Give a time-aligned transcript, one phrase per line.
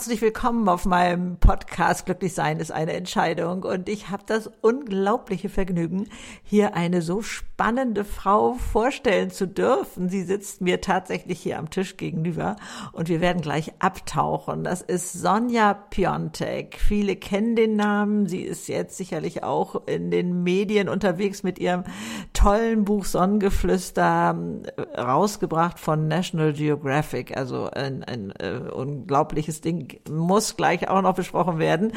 [0.00, 3.64] herzlich willkommen auf meinem Podcast Glücklich sein ist eine Entscheidung.
[3.64, 6.08] Und ich habe das unglaubliche Vergnügen,
[6.42, 10.08] hier eine so spannende Frau vorstellen zu dürfen.
[10.08, 12.56] Sie sitzt mir tatsächlich hier am Tisch gegenüber
[12.92, 14.64] und wir werden gleich abtauchen.
[14.64, 16.78] Das ist Sonja Piontek.
[16.78, 18.26] Viele kennen den Namen.
[18.26, 21.84] Sie ist jetzt sicherlich auch in den Medien unterwegs mit ihrem
[22.32, 24.34] tollen Buch Sonnengeflüster,
[24.96, 27.36] rausgebracht von National Geographic.
[27.36, 31.92] Also ein, ein äh, unglaubliches Ding muss gleich auch noch besprochen werden.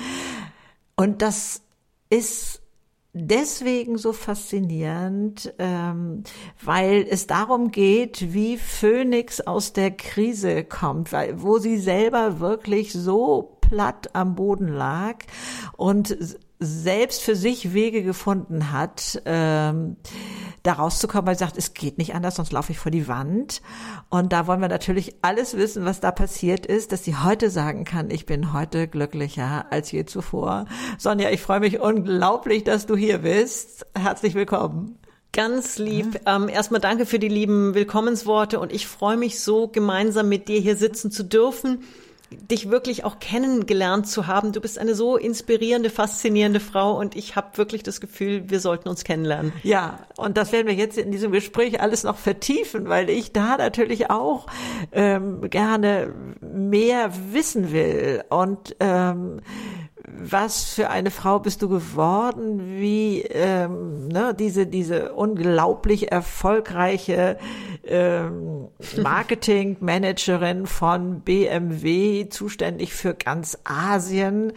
[0.95, 1.61] Und das
[2.09, 2.61] ist
[3.13, 6.23] deswegen so faszinierend, ähm,
[6.61, 12.91] weil es darum geht, wie Phoenix aus der Krise kommt, weil wo sie selber wirklich
[12.91, 15.17] so platt am Boden lag
[15.77, 16.17] und
[16.65, 19.97] selbst für sich Wege gefunden hat, ähm,
[20.63, 23.61] da rauszukommen, weil sie sagt, es geht nicht anders, sonst laufe ich vor die Wand.
[24.09, 27.83] Und da wollen wir natürlich alles wissen, was da passiert ist, dass sie heute sagen
[27.83, 30.65] kann, ich bin heute glücklicher als je zuvor.
[30.97, 33.85] Sonja, ich freue mich unglaublich, dass du hier bist.
[33.93, 34.97] Herzlich willkommen.
[35.33, 36.21] Ganz lieb.
[36.27, 40.59] Ähm, erstmal danke für die lieben Willkommensworte und ich freue mich so, gemeinsam mit dir
[40.59, 41.83] hier sitzen zu dürfen
[42.37, 44.51] dich wirklich auch kennengelernt zu haben.
[44.51, 48.89] Du bist eine so inspirierende, faszinierende Frau und ich habe wirklich das Gefühl, wir sollten
[48.89, 49.53] uns kennenlernen.
[49.63, 53.57] Ja, und das werden wir jetzt in diesem Gespräch alles noch vertiefen, weil ich da
[53.57, 54.47] natürlich auch
[54.91, 59.41] ähm, gerne mehr wissen will und ähm,
[60.17, 67.37] was für eine Frau bist du geworden, wie ähm, ne, diese diese unglaublich erfolgreiche
[67.83, 68.67] ähm,
[69.01, 74.53] Marketingmanagerin von BMW, zuständig für ganz Asien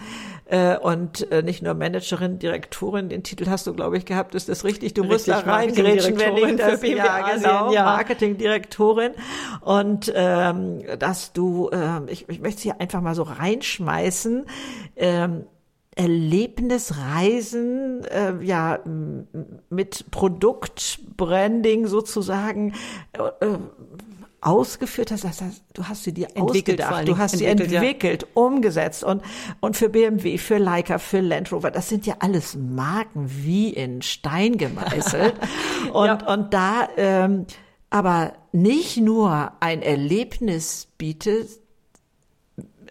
[0.47, 4.49] äh, und äh, nicht nur Managerin, Direktorin, den Titel hast du, glaube ich, gehabt, ist
[4.49, 4.95] das richtig?
[4.95, 7.85] Du richtig, musst da reingrätschen, wenn ich das, ja, Asien, genau, ja.
[7.85, 9.13] Marketingdirektorin
[9.61, 14.47] und ähm, dass du, äh, ich, ich möchte es hier einfach mal so reinschmeißen,
[14.97, 15.47] ähm,
[15.97, 18.79] Erlebnisreisen, äh, ja,
[19.71, 22.75] mit Produktbranding sozusagen
[23.15, 23.57] äh, äh
[24.47, 28.29] ausgeführt hast, das heißt, du hast sie dir entwickelt, ausgedacht, du hast sie entwickelt, ja.
[28.35, 29.23] umgesetzt und
[29.61, 34.03] und für BMW, für Leica, für Land Rover, das sind ja alles Marken wie in
[34.03, 35.35] Stein gemeißelt
[35.93, 36.33] und ja.
[36.33, 37.47] und da ähm,
[37.91, 41.49] aber nicht nur ein Erlebnis bietet,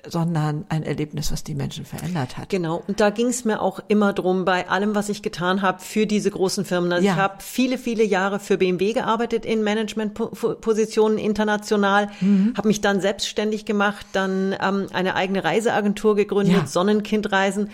[0.07, 2.49] sondern ein Erlebnis, was die Menschen verändert hat.
[2.49, 5.79] Genau, und da ging es mir auch immer drum, bei allem, was ich getan habe
[5.79, 6.91] für diese großen Firmen.
[6.91, 7.13] Also ja.
[7.13, 12.53] ich habe viele, viele Jahre für BMW gearbeitet in Managementpositionen international, mhm.
[12.57, 16.67] habe mich dann selbstständig gemacht, dann ähm, eine eigene Reiseagentur gegründet, ja.
[16.67, 17.69] Sonnenkindreisen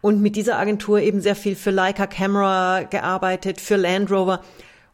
[0.00, 4.40] und mit dieser Agentur eben sehr viel für Leica Camera gearbeitet, für Land Rover.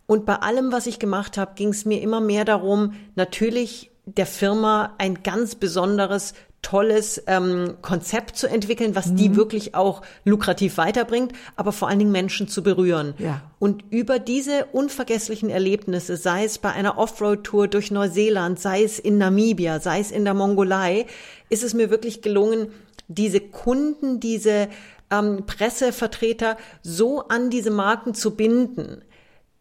[0.06, 4.26] Und bei allem, was ich gemacht habe, ging es mir immer mehr darum, natürlich der
[4.26, 9.16] Firma ein ganz besonderes tolles ähm, Konzept zu entwickeln, was mhm.
[9.16, 13.14] die wirklich auch lukrativ weiterbringt, aber vor allen Dingen Menschen zu berühren.
[13.18, 13.42] Ja.
[13.58, 19.18] Und über diese unvergesslichen Erlebnisse, sei es bei einer Offroad-Tour durch Neuseeland, sei es in
[19.18, 21.06] Namibia, sei es in der Mongolei,
[21.48, 22.68] ist es mir wirklich gelungen,
[23.08, 24.68] diese Kunden, diese
[25.10, 29.02] ähm, Pressevertreter so an diese Marken zu binden,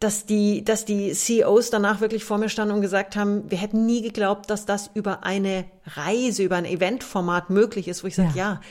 [0.02, 3.86] dass die, dass die CEOs danach wirklich vor mir standen und gesagt haben, wir hätten
[3.86, 8.32] nie geglaubt, dass das über eine Reise, über ein Eventformat möglich ist, wo ich sage,
[8.36, 8.62] ja, ja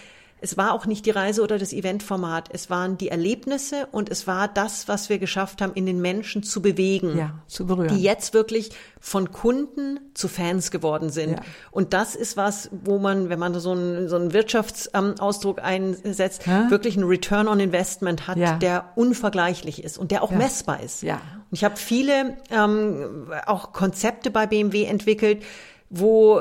[0.41, 4.27] es war auch nicht die Reise oder das Eventformat, es waren die Erlebnisse und es
[4.27, 7.17] war das, was wir geschafft haben, in den Menschen zu bewegen.
[7.17, 7.95] Ja, zu berühren.
[7.95, 8.71] Die jetzt wirklich
[9.01, 11.33] von Kunden zu Fans geworden sind.
[11.33, 11.43] Ja.
[11.71, 16.71] Und das ist was, wo man, wenn man so einen, so einen Wirtschaftsausdruck einsetzt, Hä?
[16.71, 18.57] wirklich einen Return on Investment hat, ja.
[18.57, 21.03] der unvergleichlich ist und der auch messbar ist.
[21.03, 21.15] Ja.
[21.15, 25.43] Und ich habe viele ähm, auch Konzepte bei BMW entwickelt,
[25.91, 26.41] wo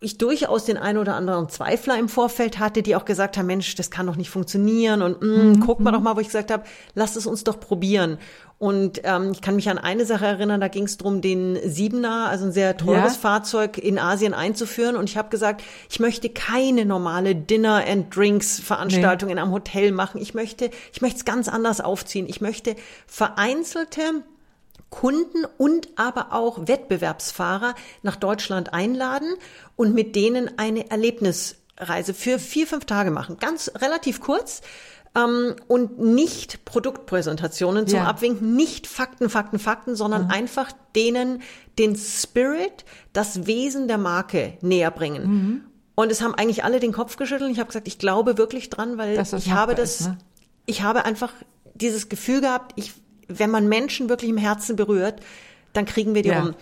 [0.00, 3.74] ich durchaus den einen oder anderen Zweifler im Vorfeld hatte, die auch gesagt haben, Mensch,
[3.74, 5.60] das kann doch nicht funktionieren und mm, mhm.
[5.60, 6.62] guck mal doch mal, wo ich gesagt habe,
[6.94, 8.18] lasst es uns doch probieren.
[8.58, 12.28] Und ähm, ich kann mich an eine Sache erinnern, da ging es darum, den Siebener,
[12.28, 13.20] also ein sehr teures ja.
[13.20, 14.96] Fahrzeug in Asien einzuführen.
[14.96, 19.34] Und ich habe gesagt, ich möchte keine normale Dinner and Drinks Veranstaltung nee.
[19.34, 20.20] in einem Hotel machen.
[20.20, 22.26] Ich möchte, ich möchte es ganz anders aufziehen.
[22.28, 22.74] Ich möchte
[23.06, 24.24] vereinzelte
[24.90, 29.34] Kunden und aber auch Wettbewerbsfahrer nach Deutschland einladen
[29.76, 33.36] und mit denen eine Erlebnisreise für vier, fünf Tage machen.
[33.38, 34.62] Ganz relativ kurz
[35.14, 38.06] ähm, und nicht Produktpräsentationen zum ja.
[38.06, 40.30] Abwinken, nicht Fakten, Fakten, Fakten, sondern mhm.
[40.30, 41.42] einfach denen
[41.78, 45.22] den Spirit, das Wesen der Marke näher bringen.
[45.26, 45.64] Mhm.
[45.94, 47.50] Und es haben eigentlich alle den Kopf geschüttelt.
[47.50, 50.18] Ich habe gesagt, ich glaube wirklich dran, weil ich habe das, ist, ne?
[50.64, 51.32] ich habe einfach
[51.74, 52.94] dieses Gefühl gehabt, ich
[53.28, 55.20] wenn man Menschen wirklich im Herzen berührt,
[55.72, 56.42] dann kriegen wir die ja.
[56.42, 56.54] um.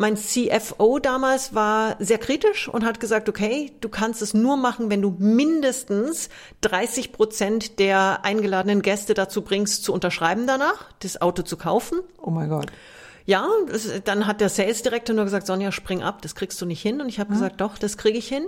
[0.00, 4.90] Mein CFO damals war sehr kritisch und hat gesagt, okay, du kannst es nur machen,
[4.90, 6.28] wenn du mindestens
[6.60, 11.98] 30 Prozent der eingeladenen Gäste dazu bringst, zu unterschreiben danach, das Auto zu kaufen.
[12.22, 12.70] Oh mein Gott.
[13.26, 16.66] Ja, das, dann hat der Sales Director nur gesagt, Sonja, spring ab, das kriegst du
[16.66, 17.00] nicht hin.
[17.00, 17.34] Und ich habe hm.
[17.34, 18.46] gesagt, doch, das kriege ich hin.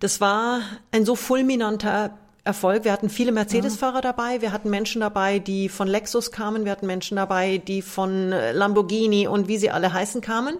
[0.00, 2.84] Das war ein so fulminanter Erfolg.
[2.84, 6.86] Wir hatten viele Mercedes-Fahrer dabei, wir hatten Menschen dabei, die von Lexus kamen, wir hatten
[6.86, 10.58] Menschen dabei, die von äh, Lamborghini und wie sie alle heißen kamen.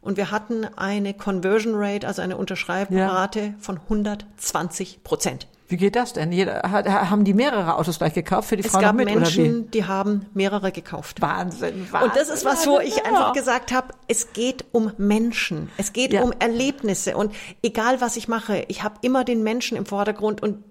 [0.00, 3.54] Und wir hatten eine Conversion Rate, also eine Unterschreibrate ja.
[3.58, 5.48] von 120 Prozent.
[5.68, 6.30] Wie geht das denn?
[6.30, 9.84] Jeder, haben die mehrere Autos gleich gekauft für die Frau Es gab mit, Menschen, die
[9.84, 11.20] haben mehrere gekauft.
[11.20, 12.08] Wahnsinn, Wahnsinn.
[12.08, 15.70] Und das ist was, wo ich einfach gesagt habe, es geht um Menschen.
[15.76, 16.22] Es geht ja.
[16.22, 17.16] um Erlebnisse.
[17.16, 20.62] Und egal was ich mache, ich habe immer den Menschen im Vordergrund und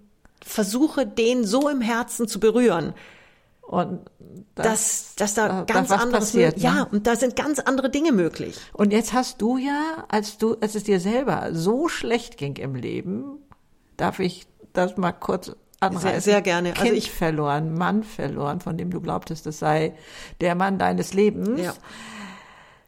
[0.46, 2.94] versuche, den so im Herzen zu berühren.
[3.62, 4.02] Und
[4.54, 6.64] das, dass, dass da äh, ganz anderes passiert, ne?
[6.64, 8.56] ja und da sind ganz andere Dinge möglich.
[8.74, 12.76] Und jetzt hast du ja, als du, als es dir selber so schlecht ging im
[12.76, 13.40] Leben,
[13.98, 16.10] darf ich das mal kurz anreißen?
[16.10, 16.70] Sehr, sehr gerne.
[16.70, 19.96] Also kind also ich verloren, Mann verloren, von dem du glaubtest, es sei
[20.42, 21.60] der Mann deines Lebens.
[21.60, 21.74] Ja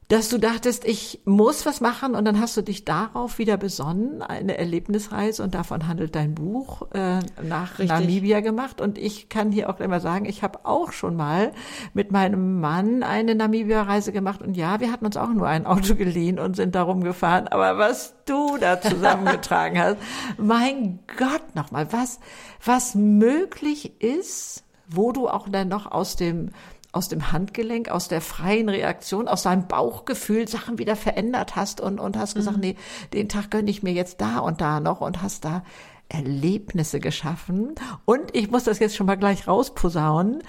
[0.08, 4.22] dass du dachtest, ich muss was machen und dann hast du dich darauf wieder besonnen,
[4.22, 7.90] eine Erlebnisreise und davon handelt dein Buch äh, nach Richtig.
[7.90, 8.80] Namibia gemacht.
[8.80, 11.52] Und ich kann hier auch immer sagen, ich habe auch schon mal
[11.94, 14.42] mit meinem Mann eine Namibia-Reise gemacht.
[14.42, 17.78] Und ja, wir hatten uns auch nur ein Auto geliehen und sind darum gefahren, aber
[17.78, 19.98] was du da zusammengetragen hast,
[20.38, 22.22] mein Gott nochmal, was,
[22.64, 26.52] was möglich ist, wo du auch dann noch aus dem
[26.98, 32.00] aus dem Handgelenk, aus der freien Reaktion, aus deinem Bauchgefühl Sachen wieder verändert hast und,
[32.00, 32.62] und hast gesagt, mhm.
[32.62, 32.76] nee,
[33.14, 35.64] den Tag gönne ich mir jetzt da und da noch und hast da
[36.10, 37.76] Erlebnisse geschaffen.
[38.06, 40.42] Und ich muss das jetzt schon mal gleich rausposaunen.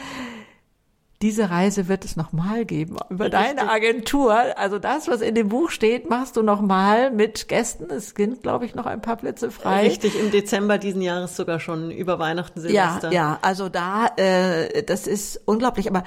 [1.20, 3.40] Diese Reise wird es nochmal geben über Richtig.
[3.40, 4.36] deine Agentur.
[4.56, 7.90] Also das, was in dem Buch steht, machst du nochmal mit Gästen.
[7.90, 9.88] Es sind, glaube ich, noch ein paar Plätze frei.
[9.88, 13.10] Richtig, im Dezember diesen Jahres sogar schon über Weihnachten, Silvester.
[13.10, 15.90] Ja, ja, also da, äh, das ist unglaublich.
[15.90, 16.04] Aber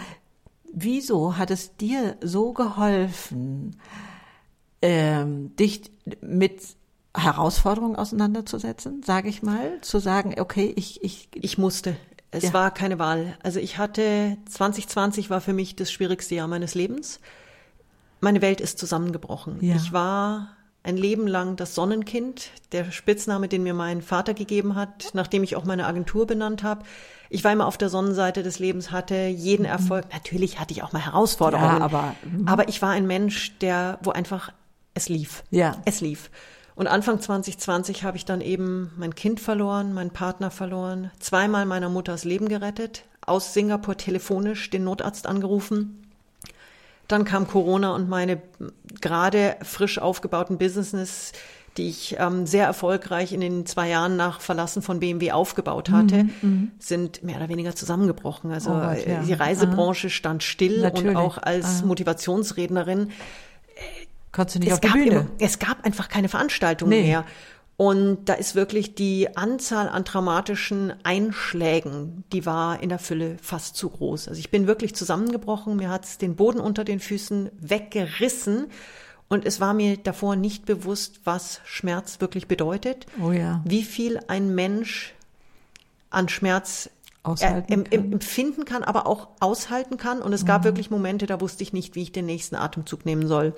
[0.73, 3.77] wieso hat es dir so geholfen,
[4.81, 5.91] ähm, dich
[6.21, 6.61] mit
[7.15, 11.95] Herausforderungen auseinanderzusetzen, sage ich mal, zu sagen, okay, ich ich ich musste.
[12.31, 12.53] Es ja.
[12.53, 13.37] war keine Wahl.
[13.43, 17.19] Also ich hatte 2020 war für mich das schwierigste Jahr meines Lebens.
[18.21, 19.57] Meine Welt ist zusammengebrochen.
[19.59, 19.75] Ja.
[19.75, 25.11] Ich war ein Leben lang das Sonnenkind, der Spitzname, den mir mein Vater gegeben hat,
[25.13, 26.83] nachdem ich auch meine Agentur benannt habe.
[27.29, 29.69] Ich war immer auf der Sonnenseite des Lebens, hatte jeden mhm.
[29.69, 30.05] Erfolg.
[30.11, 32.47] Natürlich hatte ich auch mal Herausforderungen, ja, aber, mhm.
[32.47, 34.51] aber ich war ein Mensch, der, wo einfach
[34.93, 35.43] es lief.
[35.51, 35.77] Ja.
[35.85, 36.29] Es lief.
[36.75, 41.89] Und Anfang 2020 habe ich dann eben mein Kind verloren, meinen Partner verloren, zweimal meiner
[41.89, 46.00] Mutter das Leben gerettet, aus Singapur telefonisch den Notarzt angerufen.
[47.11, 48.41] Dann kam Corona und meine
[48.99, 51.33] gerade frisch aufgebauten Businesses
[51.77, 56.25] die ich ähm, sehr erfolgreich in den zwei Jahren nach Verlassen von BMW aufgebaut hatte,
[56.25, 58.51] mhm, mhm, sind mehr oder weniger zusammengebrochen.
[58.51, 59.21] Also oh Gott, ja.
[59.23, 60.11] die Reisebranche Aha.
[60.11, 61.11] stand still Natürlich.
[61.11, 61.85] und auch als Aha.
[61.85, 63.11] Motivationsrednerin.
[64.33, 65.05] Konntest du nicht auf die Bühne?
[65.05, 67.03] Immer, es gab einfach keine Veranstaltungen nee.
[67.03, 67.25] mehr.
[67.81, 73.75] Und da ist wirklich die Anzahl an traumatischen Einschlägen, die war in der Fülle fast
[73.75, 74.27] zu groß.
[74.27, 78.67] Also ich bin wirklich zusammengebrochen, mir hat es den Boden unter den Füßen weggerissen.
[79.29, 83.07] Und es war mir davor nicht bewusst, was Schmerz wirklich bedeutet.
[83.19, 83.63] Oh ja.
[83.65, 85.15] Wie viel ein Mensch
[86.11, 86.87] an Schmerz
[87.39, 90.21] äh, empfinden kann, aber auch aushalten kann.
[90.21, 90.65] Und es gab mhm.
[90.65, 93.55] wirklich Momente, da wusste ich nicht, wie ich den nächsten Atemzug nehmen soll.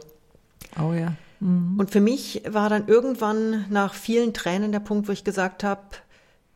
[0.79, 1.11] Oh ja.
[1.43, 1.79] Mhm.
[1.79, 5.81] Und für mich war dann irgendwann nach vielen Tränen der Punkt, wo ich gesagt habe,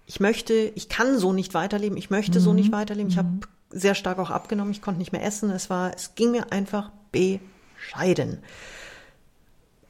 [0.06, 2.44] ich möchte, ich kann so nicht weiterleben, ich möchte mhm.
[2.44, 3.12] so nicht weiterleben.
[3.12, 3.42] Ich habe mhm.
[3.70, 5.50] sehr stark auch abgenommen, ich konnte nicht mehr essen.
[5.52, 8.40] Es war, es ging mir einfach bescheiden.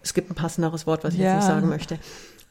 [0.01, 1.33] Es gibt ein passenderes Wort, was ich ja.
[1.33, 1.99] jetzt nicht sagen möchte.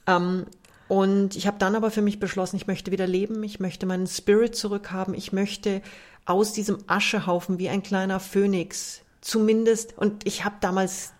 [0.07, 0.47] Ähm,
[0.89, 4.07] und ich habe dann aber für mich beschlossen, ich möchte wieder leben, ich möchte meinen
[4.07, 5.83] Spirit zurückhaben, ich möchte
[6.27, 11.13] aus diesem Aschehaufen wie ein kleiner Phönix zumindest, und ich habe damals,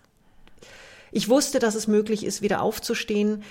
[1.17, 3.43] ich wusste, dass es möglich ist, wieder aufzustehen,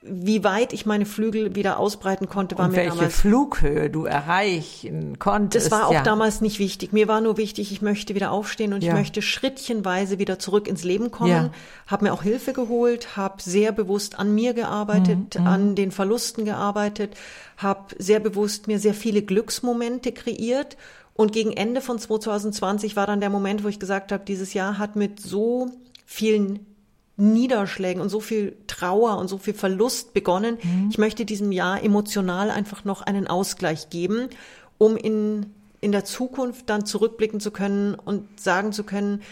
[0.00, 3.20] wie weit ich meine Flügel wieder ausbreiten konnte, war und mir welche damals.
[3.20, 5.66] Flughöhe du erreichen konntest.
[5.66, 6.02] Das war auch ja.
[6.02, 6.92] damals nicht wichtig.
[6.92, 8.92] Mir war nur wichtig, ich möchte wieder aufstehen und ja.
[8.92, 11.30] ich möchte schrittchenweise wieder zurück ins Leben kommen.
[11.30, 11.50] Ja.
[11.86, 15.46] Habe mir auch Hilfe geholt, habe sehr bewusst an mir gearbeitet, mhm, mhm.
[15.46, 17.16] an den Verlusten gearbeitet,
[17.58, 20.78] habe sehr bewusst mir sehr viele Glücksmomente kreiert.
[21.14, 24.78] Und gegen Ende von 2020 war dann der Moment, wo ich gesagt habe, dieses Jahr
[24.78, 25.70] hat mit so
[26.06, 26.73] vielen
[27.16, 30.58] Niederschlägen und so viel Trauer und so viel Verlust begonnen.
[30.62, 30.88] Mhm.
[30.90, 34.28] Ich möchte diesem Jahr emotional einfach noch einen Ausgleich geben,
[34.78, 35.46] um in,
[35.80, 39.22] in der Zukunft dann zurückblicken zu können und sagen zu können,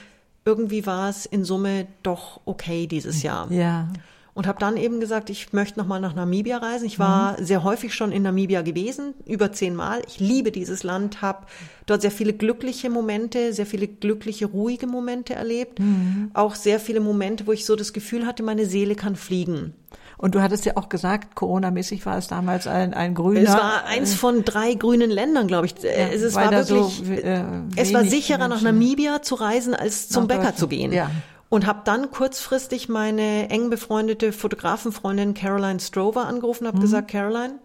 [0.44, 3.50] irgendwie war es in Summe doch okay dieses Jahr.
[3.50, 3.88] Ja.
[4.34, 6.86] Und habe dann eben gesagt, ich möchte nochmal nach Namibia reisen.
[6.86, 7.44] Ich war mhm.
[7.44, 10.00] sehr häufig schon in Namibia gewesen, über zehnmal.
[10.08, 11.46] Ich liebe dieses Land, habe
[11.84, 15.80] dort sehr viele glückliche Momente, sehr viele glückliche, ruhige Momente erlebt.
[15.80, 16.30] Mhm.
[16.32, 19.74] Auch sehr viele Momente, wo ich so das Gefühl hatte, meine Seele kann fliegen.
[20.16, 23.40] Und du hattest ja auch gesagt, Corona-mäßig war es damals ein, ein grüner.
[23.40, 25.74] Es war eins von drei grünen Ländern, glaube ich.
[25.82, 27.42] Ja, es, es war wirklich, so, äh,
[27.76, 28.64] es war sicherer Menschen.
[28.64, 30.92] nach Namibia zu reisen, als zum Bäcker zu gehen.
[30.92, 31.10] Ja
[31.52, 36.82] und habe dann kurzfristig meine eng befreundete Fotografenfreundin Caroline Strover angerufen und habe mhm.
[36.82, 37.58] gesagt, Caroline,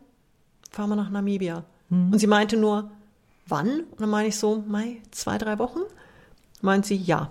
[0.69, 1.63] fahren wir nach Namibia.
[1.87, 2.11] Mhm.
[2.11, 2.91] Und sie meinte nur,
[3.47, 3.85] wann?
[3.91, 5.79] Und dann meine ich so, Mai, zwei, drei Wochen?
[6.59, 7.29] Meint sie, ja.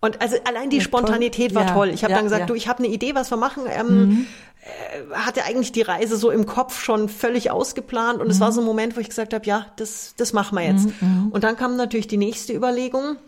[0.00, 1.56] Und also allein die ja, Spontanität toll.
[1.56, 1.88] war ja, toll.
[1.90, 3.64] Ich habe ja, dann gesagt, du, ich habe eine Idee, was wir machen.
[3.68, 4.26] Ähm, mhm.
[4.62, 8.62] äh, hatte eigentlich die Reise so im Kopf schon völlig ausgeplant und es war so
[8.62, 8.68] ein mhm.
[8.68, 10.86] Moment, wo ich gesagt habe, ja, das, das machen wir jetzt.
[11.02, 11.28] Mhm, mhm.
[11.32, 13.18] Und dann kam natürlich die nächste Überlegung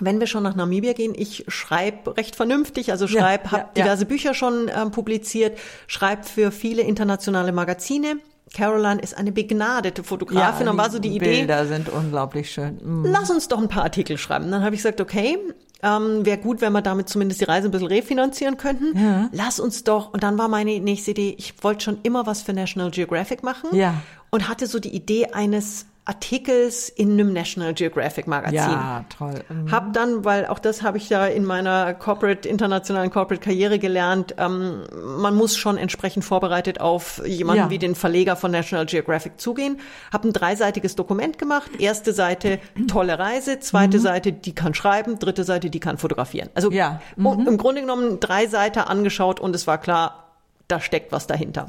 [0.00, 3.84] wenn wir schon nach Namibia gehen, ich schreibe recht vernünftig, also schreibe, ja, habe ja,
[3.84, 4.08] diverse ja.
[4.08, 8.18] Bücher schon ähm, publiziert, schreibe für viele internationale Magazine.
[8.54, 10.60] Caroline ist eine begnadete Fotografin.
[10.60, 11.38] Ja, dann war so die Idee.
[11.38, 12.78] Bilder sind unglaublich schön.
[12.82, 13.04] Mhm.
[13.04, 14.50] Lass uns doch ein paar Artikel schreiben.
[14.50, 15.38] Dann habe ich gesagt, okay,
[15.82, 18.98] ähm, wäre gut, wenn wir damit zumindest die Reise ein bisschen refinanzieren könnten.
[18.98, 19.28] Ja.
[19.32, 20.12] Lass uns doch.
[20.12, 23.74] Und dann war meine nächste Idee, ich wollte schon immer was für National Geographic machen.
[23.74, 23.94] Ja.
[24.30, 28.56] Und hatte so die Idee eines Artikels in einem National Geographic Magazin.
[28.56, 29.44] Ja, toll.
[29.50, 29.70] Mhm.
[29.70, 34.34] Hab dann, weil auch das habe ich ja in meiner Corporate, internationalen Corporate Karriere gelernt,
[34.38, 34.84] ähm,
[35.18, 37.70] man muss schon entsprechend vorbereitet auf jemanden ja.
[37.70, 39.80] wie den Verleger von National Geographic zugehen.
[40.10, 41.70] Hab ein dreiseitiges Dokument gemacht.
[41.78, 43.60] Erste Seite, tolle Reise.
[43.60, 44.02] Zweite mhm.
[44.02, 45.18] Seite, die kann schreiben.
[45.18, 46.48] Dritte Seite, die kann fotografieren.
[46.54, 47.02] Also ja.
[47.16, 47.46] mhm.
[47.46, 50.24] im Grunde genommen drei Seiten angeschaut und es war klar,
[50.68, 51.68] da steckt was dahinter.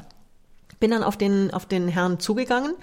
[0.78, 2.74] Bin dann auf den, auf den Herrn zugegangen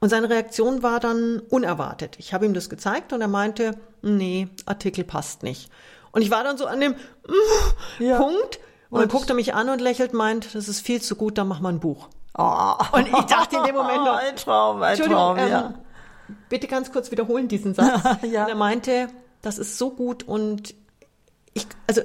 [0.00, 2.16] und seine Reaktion war dann unerwartet.
[2.18, 5.70] Ich habe ihm das gezeigt und er meinte, nee, Artikel passt nicht.
[6.12, 8.18] Und ich war dann so an dem mm, ja.
[8.18, 11.16] Punkt und, und dann guckt er mich an und lächelt, meint, das ist viel zu
[11.16, 12.08] gut, dann mach mal ein Buch.
[12.36, 12.74] Oh.
[12.92, 15.74] Und ich dachte in dem Moment noch, ein Traum, ein Traum, ähm, ja.
[16.48, 18.02] bitte ganz kurz wiederholen diesen Satz.
[18.22, 18.44] ja.
[18.44, 19.08] Und er meinte,
[19.42, 20.74] das ist so gut und
[21.54, 22.02] ich, also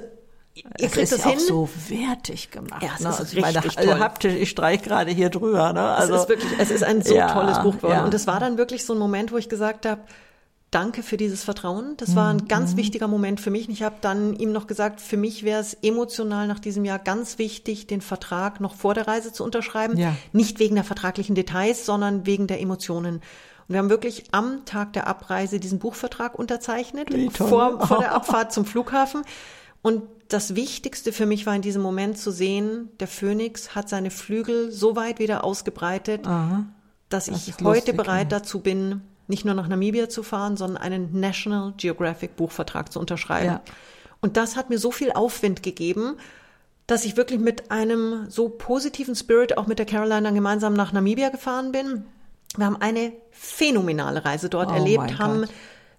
[0.54, 1.34] Ihr kriegt es ist das hin.
[1.34, 2.82] auch so wertig gemacht.
[2.82, 3.08] Ja, es ne?
[3.10, 3.98] ist also meine, toll.
[3.98, 5.72] haptisch, ich streich gerade hier drüber.
[5.72, 5.80] Ne?
[5.80, 7.92] Also, es ist wirklich, es ist ein so ja, tolles Buch geworden.
[7.92, 8.04] Ja.
[8.04, 10.02] Und es war dann wirklich so ein Moment, wo ich gesagt habe,
[10.70, 11.96] danke für dieses Vertrauen.
[11.96, 12.76] Das war ein ganz mhm.
[12.78, 13.68] wichtiger Moment für mich.
[13.68, 16.98] Und ich habe dann ihm noch gesagt, für mich wäre es emotional nach diesem Jahr
[16.98, 19.96] ganz wichtig, den Vertrag noch vor der Reise zu unterschreiben.
[19.96, 20.14] Ja.
[20.32, 23.16] Nicht wegen der vertraglichen Details, sondern wegen der Emotionen.
[23.16, 28.52] Und wir haben wirklich am Tag der Abreise diesen Buchvertrag unterzeichnet, vor, vor der Abfahrt
[28.52, 29.22] zum Flughafen.
[29.84, 34.10] Und das Wichtigste für mich war in diesem Moment zu sehen, der Phönix hat seine
[34.10, 36.64] Flügel so weit wieder ausgebreitet, Aha,
[37.10, 38.38] dass das ich heute lustig, bereit ja.
[38.38, 43.46] dazu bin, nicht nur nach Namibia zu fahren, sondern einen National Geographic Buchvertrag zu unterschreiben.
[43.46, 43.62] Ja.
[44.22, 46.16] Und das hat mir so viel Aufwind gegeben,
[46.86, 50.94] dass ich wirklich mit einem so positiven Spirit auch mit der Caroline dann gemeinsam nach
[50.94, 52.06] Namibia gefahren bin.
[52.56, 55.50] Wir haben eine phänomenale Reise dort oh erlebt, haben Gott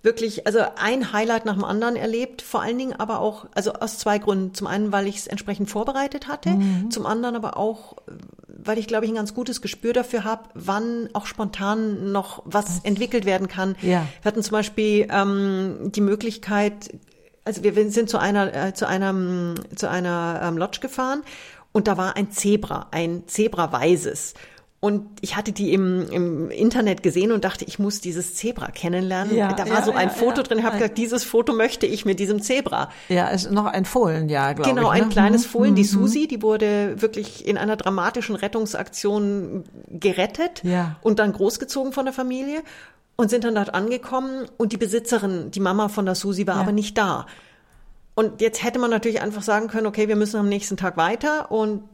[0.06, 3.98] wirklich, also ein Highlight nach dem anderen erlebt, vor allen Dingen aber auch, also aus
[3.98, 4.54] zwei Gründen.
[4.54, 6.92] Zum einen, weil ich es entsprechend vorbereitet hatte, mhm.
[6.92, 7.98] zum anderen aber auch,
[8.48, 12.80] weil ich, glaube ich, ein ganz gutes Gespür dafür habe, wann auch spontan noch was
[12.84, 13.76] entwickelt werden kann.
[13.82, 14.08] Ja.
[14.22, 16.92] Wir hatten zum Beispiel ähm, die Möglichkeit,
[17.44, 21.24] also wir sind zu einer, äh, zu einer, zu einer ähm, Lodge gefahren
[21.72, 24.36] und da war ein Zebra, ein Zebra-weißes.
[24.86, 29.36] Und ich hatte die im, im Internet gesehen und dachte, ich muss dieses Zebra kennenlernen.
[29.36, 30.60] Ja, da war ja, so ein ja, Foto drin.
[30.60, 32.92] Ich habe gesagt, dieses Foto möchte ich mit diesem Zebra.
[33.10, 34.86] Ja, ist noch ein Fohlen, ja, glaube genau, ich.
[34.86, 35.10] Genau, ein ne?
[35.10, 35.50] kleines mhm.
[35.50, 35.74] Fohlen.
[35.74, 35.88] Die mhm.
[35.88, 40.98] Susi, die wurde wirklich in einer dramatischen Rettungsaktion gerettet ja.
[41.02, 42.62] und dann großgezogen von der Familie
[43.16, 46.74] und sind dann dort angekommen und die Besitzerin, die Mama von der Susi, war aber
[46.74, 47.26] nicht da.
[48.14, 51.52] Und jetzt hätte man natürlich einfach sagen können, okay, wir müssen am nächsten Tag weiter
[51.52, 51.86] und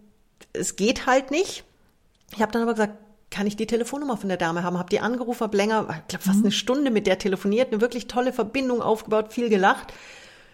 [0.52, 1.64] es geht halt nicht.
[2.34, 2.94] Ich habe dann aber gesagt,
[3.30, 4.78] kann ich die Telefonnummer von der Dame haben?
[4.78, 6.46] Habe die angerufen, habe länger, ich glaube fast mhm.
[6.46, 9.94] eine Stunde mit der telefoniert, eine wirklich tolle Verbindung aufgebaut, viel gelacht.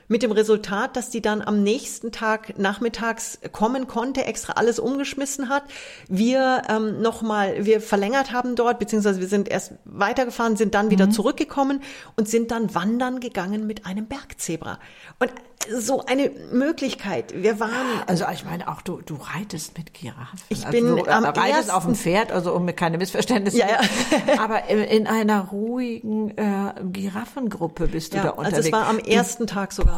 [0.07, 5.49] Mit dem Resultat, dass die dann am nächsten Tag nachmittags kommen konnte, extra alles umgeschmissen
[5.49, 5.63] hat.
[6.07, 11.07] Wir ähm, nochmal, wir verlängert haben dort, beziehungsweise wir sind erst weitergefahren, sind dann wieder
[11.07, 11.11] mhm.
[11.11, 11.81] zurückgekommen
[12.15, 14.79] und sind dann wandern gegangen mit einem Bergzebra.
[15.19, 15.31] Und
[15.69, 17.33] so eine Möglichkeit.
[17.35, 17.71] Wir waren.
[18.05, 20.39] Also ich meine auch, du, du reitest mit Giraffen.
[20.49, 23.57] Ich also bin du am reitest ersten- auf dem Pferd, also um keine Missverständnisse.
[23.57, 24.39] Ja, ja.
[24.39, 28.57] Aber in, in einer ruhigen äh, Giraffengruppe bist du da Ja, unterwegs.
[28.57, 29.96] also es war am ersten Tag sogar.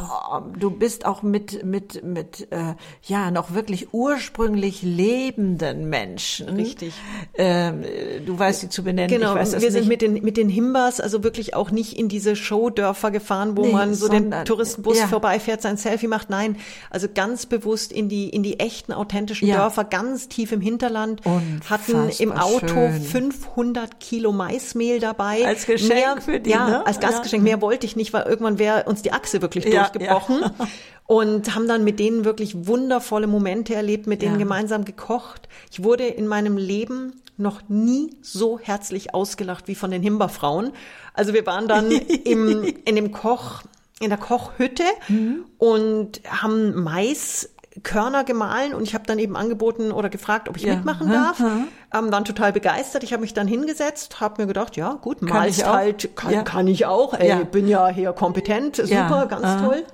[0.54, 6.48] Du, du bist auch mit mit mit äh, ja noch wirklich ursprünglich lebenden Menschen.
[6.50, 6.94] Richtig.
[7.34, 9.08] Ähm, äh, du weißt sie zu benennen.
[9.10, 9.88] Genau, ich weiß das wir sind nicht.
[9.88, 13.72] mit den, mit den Himbas also wirklich auch nicht in diese Showdörfer gefahren, wo Nee,
[13.72, 15.06] man so den sondern- Touristenbus ja.
[15.06, 16.30] vorbeifährt, sein Selfie macht.
[16.30, 16.56] Nein,
[16.90, 19.56] also ganz bewusst in die, in die echten, authentischen Ja.
[19.56, 21.20] Dörfer, ganz tief im Hinterland.
[21.26, 23.02] Unfassbar Hatten im Auto schön.
[23.02, 25.44] 500 Kilo Maismehl dabei.
[25.46, 26.86] Als Geschenk mehr, für die, Ja, ne?
[26.86, 27.42] als Gastgeschenk.
[27.42, 30.40] Mehr wollte ich nicht, weil irgendwann wäre uns die Achse wirklich Ja, durchgebrochen.
[30.40, 30.50] ja.
[31.06, 34.38] Und haben dann mit denen wirklich wundervolle Momente erlebt, mit denen Ja.
[34.38, 35.48] gemeinsam gekocht.
[35.72, 40.70] Ich wurde in meinem Leben noch nie so herzlich ausgelacht wie von den Himberfrauen.
[41.12, 41.90] Also wir waren dann
[42.24, 43.62] im, in dem Koch,
[43.98, 45.46] in der Kochhütte Mhm.
[45.58, 50.76] und haben Maiskörner gemahlen und ich habe dann eben angeboten oder gefragt, ob ich Ja.
[50.76, 51.42] mitmachen darf.
[51.92, 53.02] Ähm, waren total begeistert.
[53.02, 56.42] Ich habe mich dann hingesetzt, habe mir gedacht, ja gut, malst halt, kann, Ja.
[56.42, 57.14] kann ich auch.
[57.14, 57.36] Ey, Ja.
[57.42, 59.66] bin ja hier kompetent, super, ganz Aha.
[59.66, 59.84] toll.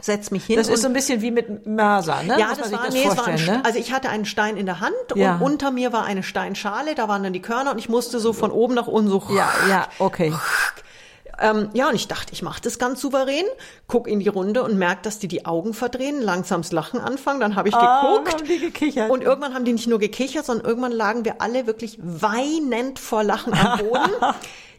[0.00, 0.56] Setz mich hin.
[0.56, 2.36] Das ist so ein bisschen wie mit Mörser, ne?
[2.38, 3.62] ja, Muss das war, das nee, es war ein, ne?
[3.64, 5.36] also ich hatte einen Stein in der Hand Ja.
[5.36, 8.32] und unter mir war eine Steinschale, da waren dann die Körner und ich musste so
[8.32, 10.32] von oben nach unten so Ja, ja, okay.
[11.40, 13.44] ähm, ja, und ich dachte, ich mache das ganz souverän,
[13.88, 17.56] guck in die Runde und merk, dass die die Augen verdrehen, langsames Lachen anfangen, dann
[17.56, 18.34] habe ich Ah, geguckt.
[18.34, 19.10] haben die gekichert.
[19.10, 23.22] Und irgendwann haben die nicht nur gekichert, sondern irgendwann lagen wir alle wirklich weinend vor
[23.24, 24.10] Lachen am Boden.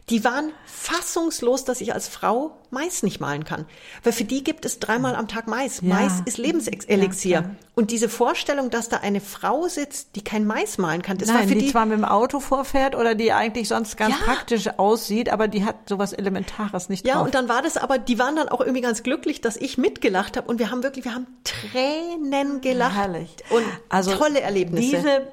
[0.08, 3.66] Die waren fassungslos, dass ich als Frau Mais nicht malen kann.
[4.04, 5.80] Weil für die gibt es dreimal am Tag Mais.
[5.82, 5.94] Ja.
[5.94, 7.30] Mais ist Lebenselixier.
[7.40, 11.28] Ja, und diese Vorstellung, dass da eine Frau sitzt, die kein Mais malen kann, das
[11.28, 14.14] war Nein, für die, die, zwar mit dem Auto vorfährt oder die eigentlich sonst ganz
[14.16, 14.24] Ja.
[14.24, 17.24] praktisch aussieht, aber die hat sowas Elementares nicht Ja, drauf.
[17.24, 20.36] und dann war das aber, die waren dann auch irgendwie ganz glücklich, dass ich mitgelacht
[20.36, 23.34] habe und wir haben wirklich, wir haben Tränen gelacht Herrlich.
[23.50, 24.96] und also tolle Erlebnisse.
[24.98, 25.32] Diese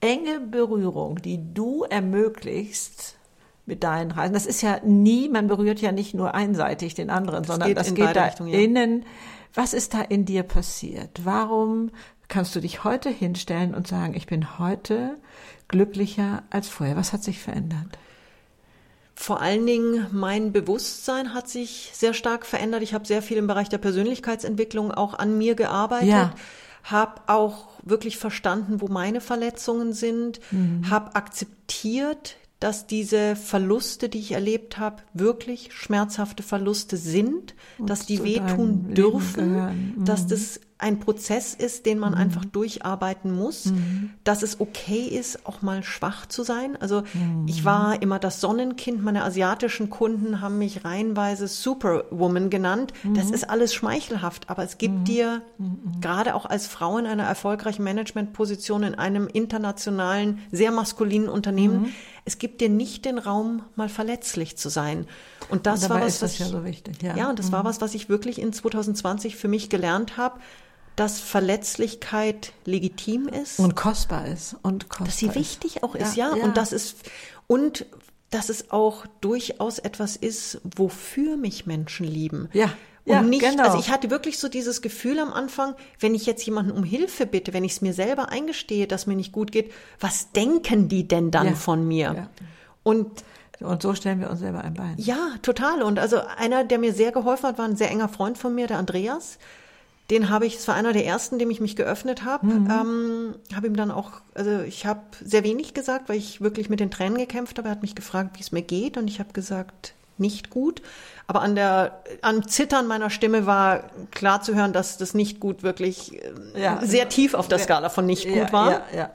[0.00, 3.14] enge Berührung, die du ermöglichst
[3.66, 7.44] mit deinen Reisen, das ist ja nie, man berührt ja nicht nur einseitig den anderen,
[7.44, 8.58] sondern geht das in geht da Richtungen, ja.
[8.58, 9.04] innen.
[9.54, 11.24] Was ist da in dir passiert?
[11.24, 11.90] Warum
[12.28, 15.16] kannst du dich heute hinstellen und sagen, ich bin heute
[15.68, 16.96] glücklicher als vorher?
[16.96, 17.98] Was hat sich verändert?
[19.14, 22.82] Vor allen Dingen mein Bewusstsein hat sich sehr stark verändert.
[22.82, 26.08] Ich habe sehr viel im Bereich der Persönlichkeitsentwicklung auch an mir gearbeitet.
[26.08, 26.34] Ja.
[26.82, 30.40] Habe auch wirklich verstanden, wo meine Verletzungen sind.
[30.50, 30.90] Mhm.
[30.90, 38.22] Habe akzeptiert, dass diese Verluste, die ich erlebt habe, wirklich schmerzhafte Verluste sind, dass die
[38.22, 39.96] wehtun dürfen.
[39.96, 40.04] Mhm.
[40.04, 44.10] dass das ein Prozess ist, den man einfach durcharbeiten muss, Mhm.
[44.24, 46.76] dass es okay ist, auch mal schwach zu sein.
[46.80, 47.46] Also Mhm.
[47.46, 52.92] ich war immer das Sonnenkind, meine asiatischen Kunden haben mich reihenweise Superwoman genannt.
[53.14, 53.34] Das Mhm.
[53.34, 55.42] ist alles schmeichelhaft, aber es gibt dir
[56.00, 61.88] gerade auch als Frau in einer erfolgreichen Managementposition in einem internationalen, sehr maskulinen Unternehmen, Mhm.
[62.24, 65.06] es gibt dir nicht den Raum, mal verletzlich zu sein.
[65.50, 67.16] Und das Und war was, was das ja ich, so wichtig, ja.
[67.16, 70.40] ja, und das war was, was ich wirklich in 2020 für mich gelernt habe,
[70.96, 74.56] dass Verletzlichkeit legitim ist, Und kostbar ist.
[74.62, 76.44] Und kostbar dass sie wichtig auch ist, ja, Ja, ja.
[76.44, 76.96] und das ist
[77.46, 77.86] und
[78.30, 82.48] dass es auch durchaus etwas ist, wofür mich Menschen lieben.
[82.52, 82.64] Ja,
[83.04, 83.62] Und ja, nicht, genau.
[83.64, 87.26] also ich hatte wirklich so dieses Gefühl am Anfang, wenn ich jetzt jemanden um Hilfe
[87.26, 91.06] bitte, wenn ich es mir selber eingestehe, dass mir nicht gut geht, was denken die
[91.06, 92.14] denn dann Ja, von mir?
[92.16, 92.30] ja.
[92.82, 93.24] Und
[93.60, 94.94] Und so stellen wir uns selber ein Bein.
[94.96, 95.82] ja, total.
[95.82, 98.66] Und also einer, der mir sehr geholfen hat, war ein sehr enger Freund von mir,
[98.66, 99.38] der Andreas.
[100.10, 102.46] Den habe ich, es war einer der ersten, dem ich mich geöffnet habe.
[102.48, 106.78] Ähm, habe ihm dann auch, also ich habe sehr wenig gesagt, weil ich wirklich mit
[106.80, 107.68] den Tränen gekämpft habe.
[107.68, 110.82] Er hat mich gefragt, wie es mir geht, und ich habe gesagt, nicht gut.
[111.26, 115.62] Aber an der, am Zittern meiner Stimme war klar zu hören, dass das nicht gut
[115.62, 116.80] wirklich äh, Ja.
[116.84, 119.10] sehr tief auf der Skala von nicht gut ja, war Ja, ja.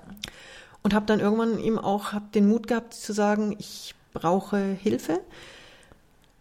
[0.81, 5.21] und habe dann irgendwann ihm auch hab den Mut gehabt zu sagen, ich brauche Hilfe.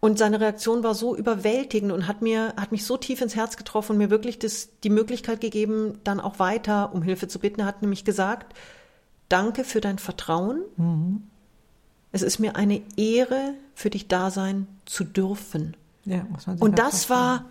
[0.01, 3.57] Und seine Reaktion war so überwältigend und hat mir hat mich so tief ins Herz
[3.57, 7.61] getroffen und mir wirklich das, die Möglichkeit gegeben, dann auch weiter um Hilfe zu bitten.
[7.61, 8.55] Er hat nämlich gesagt:
[9.29, 10.61] Danke für dein Vertrauen.
[12.13, 15.77] Es ist mir eine Ehre, für dich da sein zu dürfen.
[16.05, 16.27] ja
[16.61, 17.45] Und mal das war,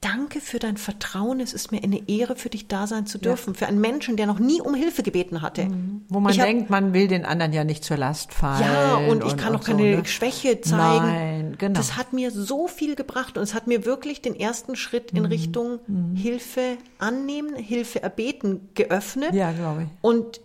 [0.00, 1.40] danke für dein Vertrauen.
[1.40, 3.54] Es ist mir eine Ehre, für dich da sein zu dürfen.
[3.54, 5.68] Für einen Menschen, der noch nie um Hilfe gebeten hatte.
[6.08, 8.62] Wo man Ich hab- denkt, man will den anderen ja nicht zur Last fallen.
[8.62, 10.04] Ja, und ich kann auch so, keine ne?
[10.06, 11.06] Schwäche zeigen.
[11.06, 11.74] Nein, genau.
[11.78, 15.18] Das hat mir so viel gebracht und es hat mir wirklich den ersten Schritt Mhm.
[15.18, 15.78] in Richtung
[16.14, 19.34] Hilfe annehmen, Hilfe erbeten geöffnet.
[19.34, 19.88] Ja, glaube ich.
[20.00, 20.40] Und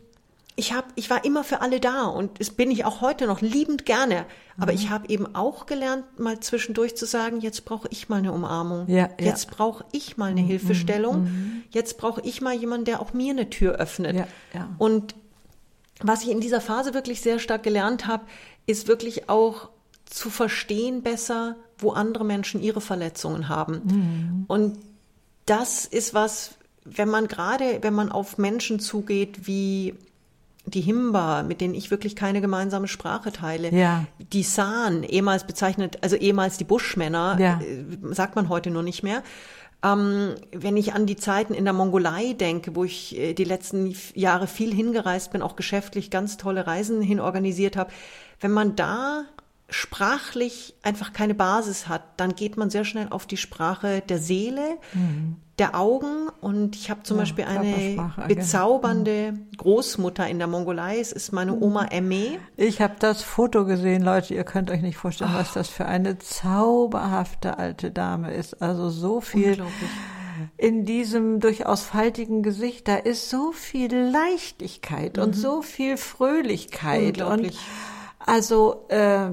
[0.57, 3.41] ich habe, ich war immer für alle da und es bin ich auch heute noch
[3.41, 4.25] liebend gerne.
[4.57, 4.77] Aber mhm.
[4.77, 8.87] ich habe eben auch gelernt, mal zwischendurch zu sagen, jetzt brauche ich mal eine Umarmung.
[8.87, 9.51] Ja, jetzt ja.
[9.55, 10.47] brauche ich mal eine mhm.
[10.47, 11.23] Hilfestellung.
[11.23, 11.63] Mhm.
[11.71, 14.15] Jetzt brauche ich mal jemanden, der auch mir eine Tür öffnet.
[14.15, 14.69] Ja, ja.
[14.77, 15.13] Und
[16.01, 18.23] was ich in dieser Phase wirklich sehr stark gelernt habe,
[18.65, 19.69] ist wirklich auch
[20.05, 23.81] zu verstehen besser, wo andere Menschen ihre Verletzungen haben.
[23.83, 24.45] Mhm.
[24.47, 24.79] Und
[25.45, 26.51] das ist was,
[26.85, 29.95] wenn man gerade, wenn man auf Menschen zugeht wie
[30.65, 33.73] die Himba, mit denen ich wirklich keine gemeinsame Sprache teile.
[33.73, 34.05] Ja.
[34.17, 37.59] Die San, ehemals bezeichnet, also ehemals die Buschmänner, ja.
[37.61, 39.23] Äh, sagt man heute nur nicht mehr.
[39.83, 43.95] Ähm, wenn ich an die Zeiten in der Mongolei denke, wo ich äh, die letzten
[44.15, 47.91] Jahre viel hingereist bin, auch geschäftlich ganz tolle Reisen hin organisiert habe,
[48.39, 49.25] wenn man da
[49.69, 54.77] sprachlich einfach keine Basis hat, dann geht man sehr schnell auf die Sprache der Seele,
[54.93, 55.37] mhm.
[55.57, 56.29] der Augen.
[56.39, 59.57] Und ich habe zum ja, Beispiel eine bezaubernde mhm.
[59.57, 60.99] Großmutter in der Mongolei.
[60.99, 62.37] Es ist meine Oma Emme.
[62.57, 64.35] Ich habe das Foto gesehen, Leute.
[64.35, 65.39] Ihr könnt euch nicht vorstellen, oh.
[65.39, 68.61] was das für eine zauberhafte alte Dame ist.
[68.61, 69.57] Also so viel
[70.57, 72.87] in diesem durchaus faltigen Gesicht.
[72.87, 75.23] Da ist so viel Leichtigkeit mhm.
[75.23, 77.51] und so viel Fröhlichkeit und
[78.25, 79.29] also äh,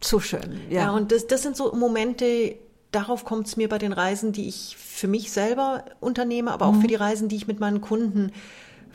[0.00, 0.60] zu schön.
[0.68, 2.56] Ja, ja und das, das sind so Momente,
[2.90, 6.72] darauf kommt es mir bei den Reisen, die ich für mich selber unternehme, aber auch
[6.72, 6.80] mhm.
[6.82, 8.32] für die Reisen, die ich mit meinen Kunden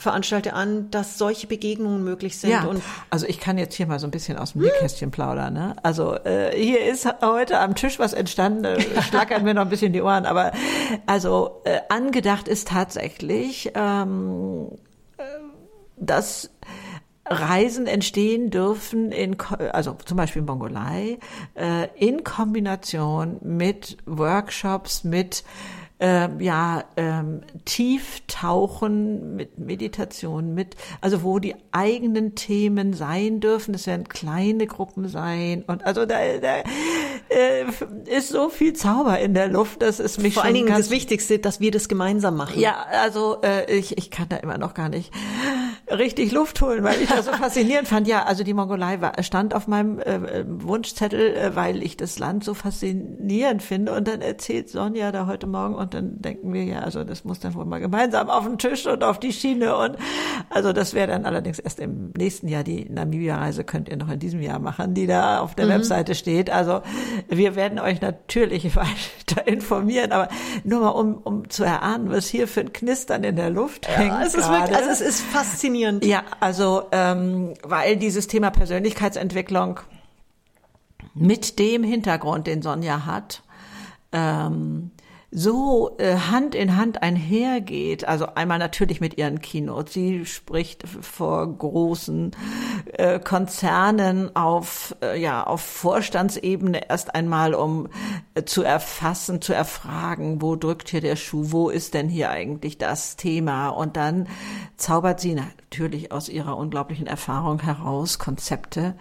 [0.02, 2.50] veranstalte an, dass solche Begegnungen möglich sind.
[2.50, 5.54] Ja, und also ich kann jetzt hier mal so ein bisschen aus dem Nähkästchen plaudern.
[5.54, 5.76] Ne?
[5.84, 9.94] Also äh, hier ist heute am Tisch was entstanden, äh, schlackern mir noch ein bisschen
[9.94, 10.54] die Ohren, aber
[11.06, 14.70] also äh, angedacht ist tatsächlich, ähm,
[15.18, 15.24] äh,
[15.98, 16.50] dass
[17.32, 19.38] Reisen entstehen dürfen in,
[19.72, 21.18] also zum Beispiel in Mongolei,
[21.56, 25.44] äh, in Kombination mit Workshops, mit
[26.02, 33.74] äh, ja ähm, Tieftauchen mit Meditation, mit also wo die eigenen Themen sein dürfen.
[33.74, 36.64] Das werden kleine Gruppen sein und also da, da
[37.30, 37.66] äh,
[38.06, 41.38] ist so viel Zauber in der Luft, dass es mich vor allen Dingen das Wichtigste,
[41.38, 42.60] dass wir das gemeinsam machen.
[42.60, 45.14] Ja, also äh, ich ich kann da immer noch gar nicht
[45.98, 48.08] richtig Luft holen, weil ich das so faszinierend fand.
[48.08, 52.44] Ja, also die Mongolei war, stand auf meinem äh, Wunschzettel, äh, weil ich das Land
[52.44, 53.94] so faszinierend finde.
[53.94, 57.40] Und dann erzählt Sonja da heute Morgen und dann denken wir, ja, also das muss
[57.40, 59.76] dann wohl mal gemeinsam auf den Tisch und auf die Schiene.
[59.76, 59.98] Und
[60.50, 62.64] also das wäre dann allerdings erst im nächsten Jahr.
[62.64, 65.72] Die Namibia-Reise könnt ihr noch in diesem Jahr machen, die da auf der mhm.
[65.72, 66.50] Webseite steht.
[66.50, 66.82] Also
[67.28, 70.30] wir werden euch natürlich weiter informieren, aber
[70.64, 73.96] nur mal um, um zu erahnen, was hier für ein Knistern in der Luft ja,
[73.96, 74.26] hängt.
[74.26, 76.06] Es ist wirklich, also es ist faszinierend faszinierend.
[76.06, 79.80] Ja, also ähm, weil dieses Thema Persönlichkeitsentwicklung
[81.14, 83.42] mit dem Hintergrund, den Sonja hat,
[84.12, 84.92] ähm,
[85.32, 88.06] so äh, Hand in Hand einhergeht.
[88.06, 89.94] Also einmal natürlich mit ihren Keynotes.
[89.94, 92.32] Sie spricht vor großen
[92.94, 97.88] äh, Konzernen auf, äh, ja, auf Vorstandsebene erst einmal, um
[98.36, 102.78] äh, zu erfassen, zu erfragen, wo drückt hier der Schuh, wo ist denn hier eigentlich
[102.78, 103.70] das Thema?
[103.70, 104.28] Und dann
[104.76, 108.96] zaubert sie natürlich aus ihrer unglaublichen Erfahrung heraus Konzepte,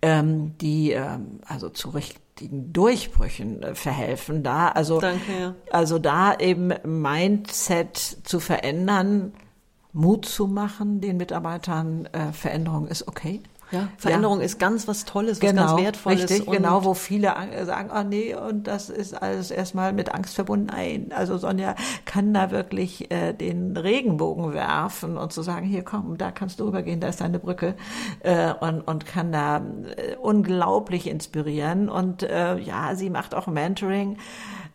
[0.00, 4.68] ähm, die ähm, also zu Recht richtigen Durchbrüchen äh, verhelfen da.
[4.68, 5.54] Also, Danke, ja.
[5.70, 9.32] also da eben Mindset zu verändern,
[9.92, 13.40] Mut zu machen, den Mitarbeitern, äh, Veränderung ist okay.
[13.70, 14.44] Ja, Veränderung ja.
[14.44, 16.30] ist ganz was Tolles, was genau, ganz Wertvolles.
[16.30, 20.66] Richtig, genau, wo viele sagen, oh nee, und das ist alles erstmal mit Angst verbunden.
[20.66, 21.74] Nein, also Sonja
[22.04, 26.64] kann da wirklich äh, den Regenbogen werfen und zu sagen, hier komm, da kannst du
[26.64, 27.74] rübergehen, da ist deine Brücke
[28.20, 31.88] äh, und, und kann da äh, unglaublich inspirieren.
[31.88, 34.18] Und äh, ja, sie macht auch Mentoring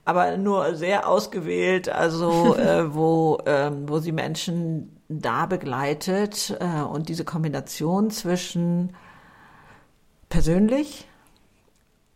[0.05, 7.09] aber nur sehr ausgewählt, also äh, wo, äh, wo sie Menschen da begleitet äh, und
[7.09, 8.95] diese Kombination zwischen
[10.29, 11.07] persönlich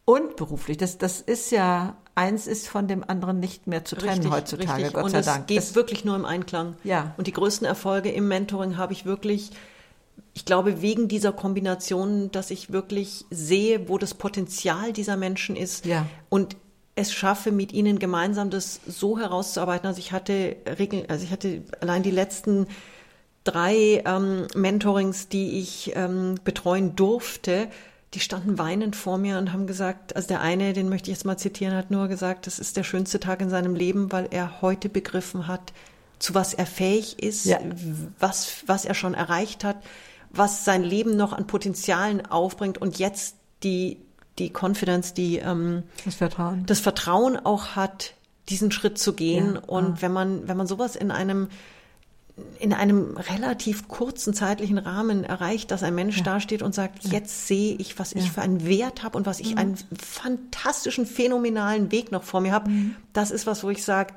[0.05, 4.17] und beruflich, das, das ist ja, eins ist von dem anderen nicht mehr zu trennen
[4.17, 4.93] richtig, heutzutage, richtig.
[4.93, 5.51] Gott sei und Dank.
[5.51, 6.75] Es geht wirklich nur im Einklang.
[6.83, 7.15] Ja.
[7.17, 9.51] Und die größten Erfolge im Mentoring habe ich wirklich,
[10.33, 15.85] ich glaube, wegen dieser Kombination, dass ich wirklich sehe, wo das Potenzial dieser Menschen ist.
[15.85, 16.05] Ja.
[16.29, 16.57] Und
[16.95, 19.87] es schaffe, mit ihnen gemeinsam das so herauszuarbeiten.
[19.87, 22.67] Also ich hatte Regeln, also ich hatte allein die letzten
[23.43, 27.67] drei ähm, Mentorings, die ich ähm, betreuen durfte,
[28.13, 31.25] die standen weinend vor mir und haben gesagt, also der eine, den möchte ich jetzt
[31.25, 34.61] mal zitieren, hat nur gesagt, das ist der schönste Tag in seinem Leben, weil er
[34.61, 35.73] heute begriffen hat,
[36.19, 37.59] zu was er fähig ist, ja.
[38.19, 39.77] was, was er schon erreicht hat,
[40.29, 43.97] was sein Leben noch an Potenzialen aufbringt und jetzt die
[44.39, 48.15] die Confidence, die ähm, das Vertrauen, das Vertrauen auch hat,
[48.49, 49.55] diesen Schritt zu gehen.
[49.55, 49.97] Ja, und ah.
[49.99, 51.49] wenn man wenn man sowas in einem
[52.59, 56.23] in einem relativ kurzen zeitlichen Rahmen erreicht, dass ein Mensch ja.
[56.23, 59.51] dasteht und sagt, jetzt sehe ich, was ich für einen Wert habe und was ich
[59.51, 59.57] mhm.
[59.59, 62.71] einen fantastischen, phänomenalen Weg noch vor mir habe.
[62.71, 62.95] Mhm.
[63.13, 64.15] Das ist was, wo ich sage,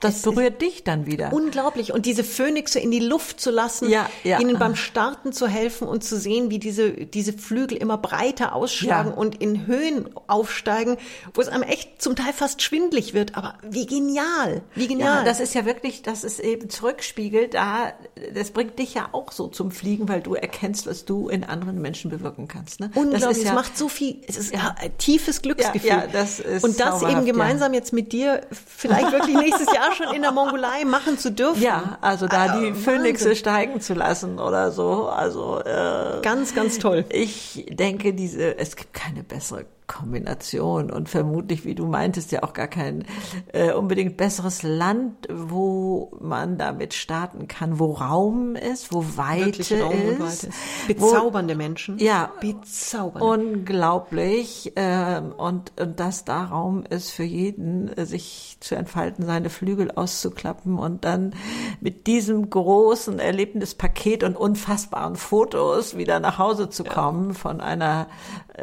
[0.00, 1.32] das berührt dich dann wieder.
[1.32, 1.92] Unglaublich.
[1.92, 4.40] Und diese Phönixe in die Luft zu lassen, ja, ja.
[4.40, 9.10] ihnen beim Starten zu helfen und zu sehen, wie diese, diese Flügel immer breiter ausschlagen
[9.10, 9.16] ja.
[9.16, 10.98] und in Höhen aufsteigen,
[11.34, 13.36] wo es einem echt zum Teil fast schwindlig wird.
[13.36, 15.24] Aber wie genial, wie genial.
[15.24, 17.92] Das ist ja wirklich, das ist eben zurückspiegelt, da,
[18.34, 21.80] das bringt dich ja auch so zum Fliegen, weil du erkennst, was du in anderen
[21.80, 22.80] Menschen bewirken kannst.
[22.80, 22.90] Ne?
[22.94, 23.20] Unglaublich.
[23.20, 25.90] Das es macht so viel, es ist ein tiefes Glücksgefühl.
[25.90, 30.14] Ja, das ist und das eben gemeinsam jetzt mit dir vielleicht wirklich nächstes Jahr schon
[30.14, 31.62] in der Mongolei machen zu dürfen.
[31.62, 35.08] Ja, also da also, die Phönixe steigen zu lassen oder so.
[35.08, 37.04] Also äh, ganz, ganz toll.
[37.10, 42.52] Ich denke, diese es gibt keine bessere Kombination und vermutlich, wie du meintest, ja auch
[42.52, 43.04] gar kein
[43.52, 49.92] äh, unbedingt besseres Land, wo man damit starten kann, wo Raum ist, wo Weite Raum
[49.92, 50.50] ist, Weite ist.
[50.86, 51.98] Bezaubernde wo, Menschen.
[51.98, 53.26] Ja, bezaubernde.
[53.26, 54.76] Unglaublich.
[54.76, 59.90] Äh, und, und dass da Raum ist für jeden, äh, sich zu entfalten, seine Flügel
[59.90, 61.34] auszuklappen und dann
[61.80, 67.34] mit diesem großen Erlebnispaket und unfassbaren Fotos wieder nach Hause zu kommen ja.
[67.34, 68.06] von einer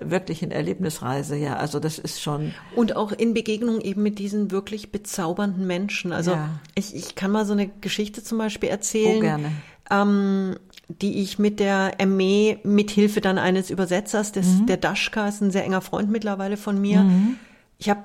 [0.02, 1.56] wirklichen Erlebnisreise, ja.
[1.56, 2.54] Also das ist schon.
[2.76, 6.12] Und auch in Begegnung eben mit diesen wirklich bezaubernden Menschen.
[6.12, 6.50] Also ja.
[6.76, 9.18] ich, ich kann mal so eine Geschichte zum Beispiel erzählen.
[9.18, 9.52] Oh, gerne.
[9.90, 14.66] Ähm, die ich mit der ME mit Hilfe dann eines Übersetzers, des, mhm.
[14.68, 17.38] der Daschka ist ein sehr enger Freund mittlerweile von mir, mhm
[17.78, 18.02] ich habe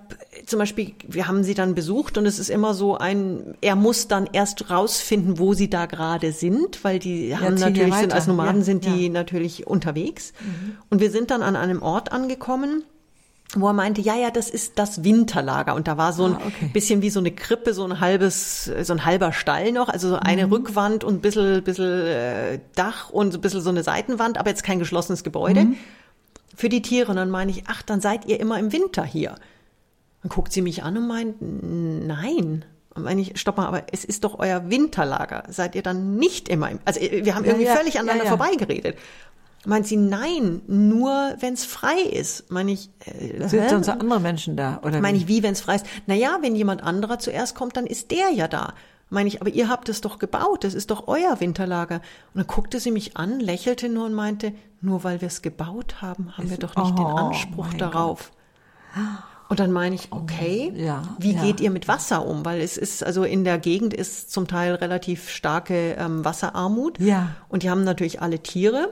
[0.47, 4.09] zum Beispiel, wir haben sie dann besucht und es ist immer so ein, er muss
[4.09, 8.27] dann erst rausfinden, wo sie da gerade sind, weil die ja, haben natürlich sind als
[8.27, 9.13] Nomaden ja, sind die ja.
[9.13, 10.33] natürlich unterwegs.
[10.41, 10.77] Mhm.
[10.91, 12.83] Und wir sind dann an einem Ort angekommen,
[13.55, 15.75] wo er meinte, ja, ja, das ist das Winterlager.
[15.77, 16.71] Und da war so ein ah, okay.
[16.73, 20.17] bisschen wie so eine Krippe, so ein halbes, so ein halber Stall noch, also so
[20.17, 20.53] eine mhm.
[20.53, 24.65] Rückwand und ein bisschen, bisschen äh, Dach und ein bisschen so eine Seitenwand, aber jetzt
[24.65, 25.65] kein geschlossenes Gebäude.
[25.65, 25.77] Mhm.
[26.57, 27.11] Für die Tiere.
[27.11, 29.37] Und dann meine ich, ach, dann seid ihr immer im Winter hier.
[30.23, 32.65] Dann guckt sie mich an und meint, nein.
[32.95, 35.45] Und meine ich, stopp mal, aber es ist doch euer Winterlager.
[35.49, 38.37] Seid ihr dann nicht immer im, also wir haben irgendwie ja, völlig aneinander ja, ja.
[38.37, 38.97] vorbeigeredet.
[39.67, 42.51] Meint sie, nein, nur wenn es frei ist.
[42.51, 44.81] Meine ich, äh, sind sonst andere Menschen da?
[44.83, 45.87] Oder meine ich, wie wenn es frei ist?
[46.07, 48.75] Naja, wenn jemand anderer zuerst kommt, dann ist der ja da.
[49.11, 51.97] Meine ich, aber ihr habt es doch gebaut, das ist doch euer Winterlager.
[51.97, 56.01] Und dann guckte sie mich an, lächelte nur und meinte, nur weil wir es gebaut
[56.01, 58.31] haben, haben ist, wir doch nicht oh, den Anspruch darauf.
[58.95, 59.30] Gott.
[59.51, 61.43] Und dann meine ich, okay, ja, wie ja.
[61.43, 62.45] geht ihr mit Wasser um?
[62.45, 67.01] Weil es ist, also in der Gegend ist zum Teil relativ starke ähm, Wasserarmut.
[67.01, 67.31] Ja.
[67.49, 68.91] Und die haben natürlich alle Tiere.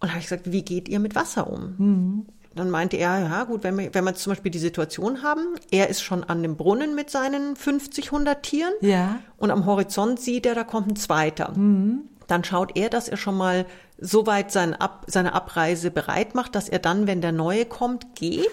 [0.00, 1.74] Und habe ich gesagt, wie geht ihr mit Wasser um?
[1.78, 2.26] Mhm.
[2.56, 5.88] Dann meinte er, ja gut, wenn wir, wenn wir zum Beispiel die Situation haben, er
[5.88, 8.72] ist schon an dem Brunnen mit seinen 50, 100 Tieren.
[8.80, 9.20] Ja.
[9.36, 11.52] Und am Horizont sieht er, da kommt ein zweiter.
[11.56, 13.66] Mhm dann schaut er, dass er schon mal
[13.98, 18.14] so weit seine, Ab, seine Abreise bereit macht, dass er dann, wenn der Neue kommt,
[18.14, 18.48] geht.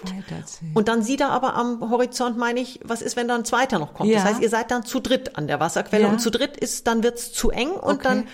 [0.74, 3.78] Und dann sieht er aber am Horizont, meine ich, was ist, wenn da ein Zweiter
[3.78, 4.10] noch kommt?
[4.10, 4.16] Ja.
[4.16, 6.10] Das heißt, ihr seid dann zu dritt an der Wasserquelle ja.
[6.10, 8.02] und zu dritt ist, dann wird's zu eng und okay.
[8.02, 8.24] dann,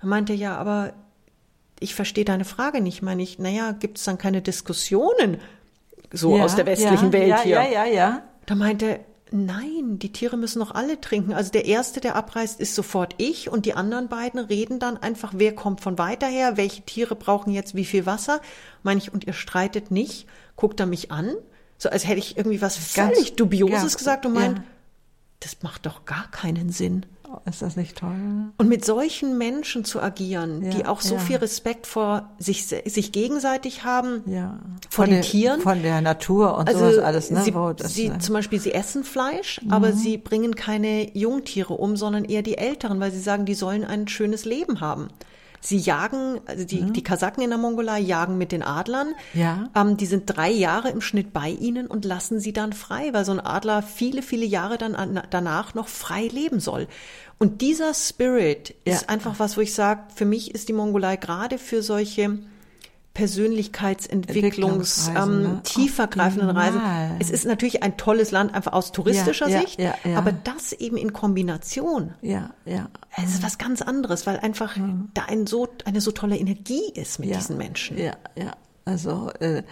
[0.00, 0.92] dann meint er, ja, aber
[1.80, 3.02] ich verstehe deine Frage nicht.
[3.02, 5.38] Meine ich, naja, gibt es dann keine Diskussionen
[6.12, 7.62] so ja, aus der westlichen Welt hier?
[7.62, 8.22] Ja, ja, ja.
[8.46, 9.00] Da meinte
[9.32, 11.34] Nein, die Tiere müssen noch alle trinken.
[11.34, 15.32] Also der erste, der abreist, ist sofort ich und die anderen beiden reden dann einfach,
[15.36, 18.40] wer kommt von weiter her, welche Tiere brauchen jetzt wie viel Wasser.
[18.82, 21.34] Meine ich, und ihr streitet nicht, guckt er mich an,
[21.78, 24.64] so als hätte ich irgendwie was völlig Dubioses ja, gesagt und meint, ja.
[25.38, 27.06] das macht doch gar keinen Sinn.
[27.44, 28.14] Ist das nicht toll?
[28.56, 31.20] Und mit solchen Menschen zu agieren, ja, die auch so ja.
[31.20, 34.58] viel Respekt vor sich, sich gegenseitig haben, ja.
[34.88, 35.60] vor von den der, Tieren.
[35.60, 37.30] Von der Natur und also sowas alles.
[37.30, 37.42] Ne?
[37.42, 39.72] Sie, das, sie, zum Beispiel, sie essen Fleisch, mhm.
[39.72, 43.84] aber sie bringen keine Jungtiere um, sondern eher die Älteren, weil sie sagen, die sollen
[43.84, 45.08] ein schönes Leben haben.
[45.60, 46.92] Sie jagen, also die, mhm.
[46.94, 49.14] die Kasaken in der Mongolei jagen mit den Adlern.
[49.34, 49.68] Ja.
[49.74, 53.24] Ähm, die sind drei Jahre im Schnitt bei ihnen und lassen sie dann frei, weil
[53.24, 56.88] so ein Adler viele, viele Jahre dann an, danach noch frei leben soll.
[57.38, 58.94] Und dieser Spirit ja.
[58.94, 62.38] ist einfach was, wo ich sage, für mich ist die Mongolei gerade für solche
[63.14, 65.60] Persönlichkeitsentwicklungs, ähm, ne?
[65.64, 66.80] tiefergreifenden Reisen.
[67.18, 70.72] Es ist natürlich ein tolles Land, einfach aus touristischer ja, Sicht, ja, ja, aber das
[70.72, 72.14] eben in Kombination.
[72.22, 72.88] Ja, ja.
[73.16, 75.10] Es ist was ganz anderes, weil einfach mhm.
[75.14, 77.98] da ein so, eine so tolle Energie ist mit diesen Menschen.
[77.98, 78.52] Ja, ja.
[78.90, 79.62] Also, äh,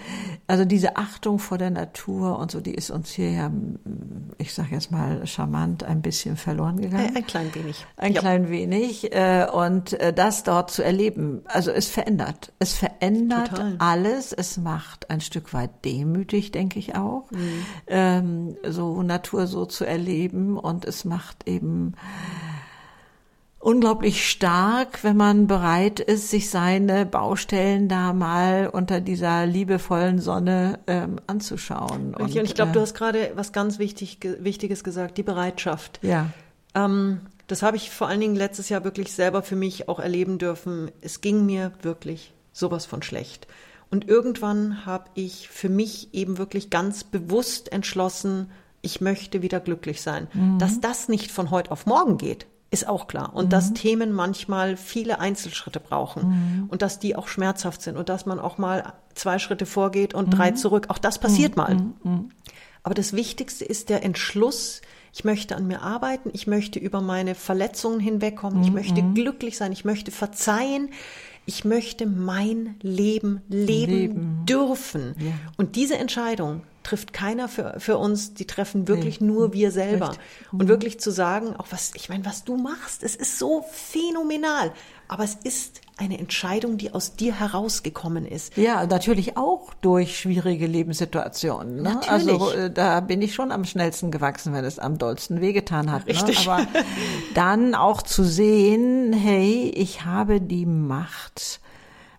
[0.46, 3.50] also diese Achtung vor der Natur und so, die ist uns hier ja,
[4.38, 7.09] ich sage jetzt mal charmant, ein bisschen verloren gegangen.
[7.09, 7.85] Ein, ein klein wenig.
[7.96, 8.20] Ein ja.
[8.20, 9.12] klein wenig.
[9.12, 12.52] Äh, und äh, das dort zu erleben, also es verändert.
[12.61, 13.74] Es verändert Total.
[13.81, 14.33] alles.
[14.33, 17.66] Es macht ein Stück weit demütig, denke ich auch, mhm.
[17.88, 20.57] ähm, so Natur so zu erleben.
[20.57, 21.94] Und es macht eben
[23.61, 30.79] unglaublich stark, wenn man bereit ist, sich seine Baustellen da mal unter dieser liebevollen Sonne
[30.87, 32.14] ähm, anzuschauen.
[32.14, 35.99] Und, und ich glaube, äh, du hast gerade was ganz wichtig, Wichtiges gesagt, die Bereitschaft.
[36.03, 36.31] Ja.
[36.75, 40.38] Ähm, das habe ich vor allen Dingen letztes Jahr wirklich selber für mich auch erleben
[40.38, 40.90] dürfen.
[41.01, 43.49] Es ging mir wirklich sowas von schlecht.
[43.90, 48.51] Und irgendwann habe ich für mich eben wirklich ganz bewusst entschlossen,
[48.83, 50.29] ich möchte wieder glücklich sein.
[50.35, 50.59] Mhm.
[50.59, 53.35] Dass das nicht von heute auf morgen geht, ist auch klar.
[53.35, 53.50] Und mhm.
[53.50, 56.68] dass Themen manchmal viele Einzelschritte brauchen mhm.
[56.68, 60.31] und dass die auch schmerzhaft sind und dass man auch mal zwei Schritte vorgeht und
[60.31, 60.57] drei mhm.
[60.57, 60.87] zurück.
[60.88, 61.62] Auch das passiert mhm.
[61.62, 61.74] mal.
[61.74, 62.31] Mhm.
[62.83, 67.35] Aber das Wichtigste ist der Entschluss, ich möchte an mir arbeiten, ich möchte über meine
[67.35, 70.90] Verletzungen hinwegkommen, ich möchte glücklich sein, ich möchte verzeihen,
[71.48, 74.44] ich möchte mein Leben leben, leben.
[74.44, 75.14] dürfen.
[75.18, 75.32] Ja.
[75.56, 79.28] Und diese Entscheidung trifft keiner für, für uns, die treffen wirklich nee.
[79.28, 80.14] nur wir selber.
[80.52, 80.61] Mhm.
[80.61, 84.72] Und wirklich zu sagen, auch was, ich meine, was du machst, es ist so phänomenal.
[85.08, 88.56] Aber es ist eine Entscheidung, die aus dir herausgekommen ist.
[88.56, 91.82] Ja, natürlich auch durch schwierige Lebenssituationen.
[91.82, 91.94] Ne?
[91.94, 92.40] Natürlich.
[92.40, 96.06] Also da bin ich schon am schnellsten gewachsen, wenn es am dollsten wehgetan hat.
[96.06, 96.14] Ne?
[96.14, 96.46] Richtig.
[96.46, 96.52] Ne?
[96.52, 96.66] Aber
[97.34, 101.61] dann auch zu sehen, hey, ich habe die Macht,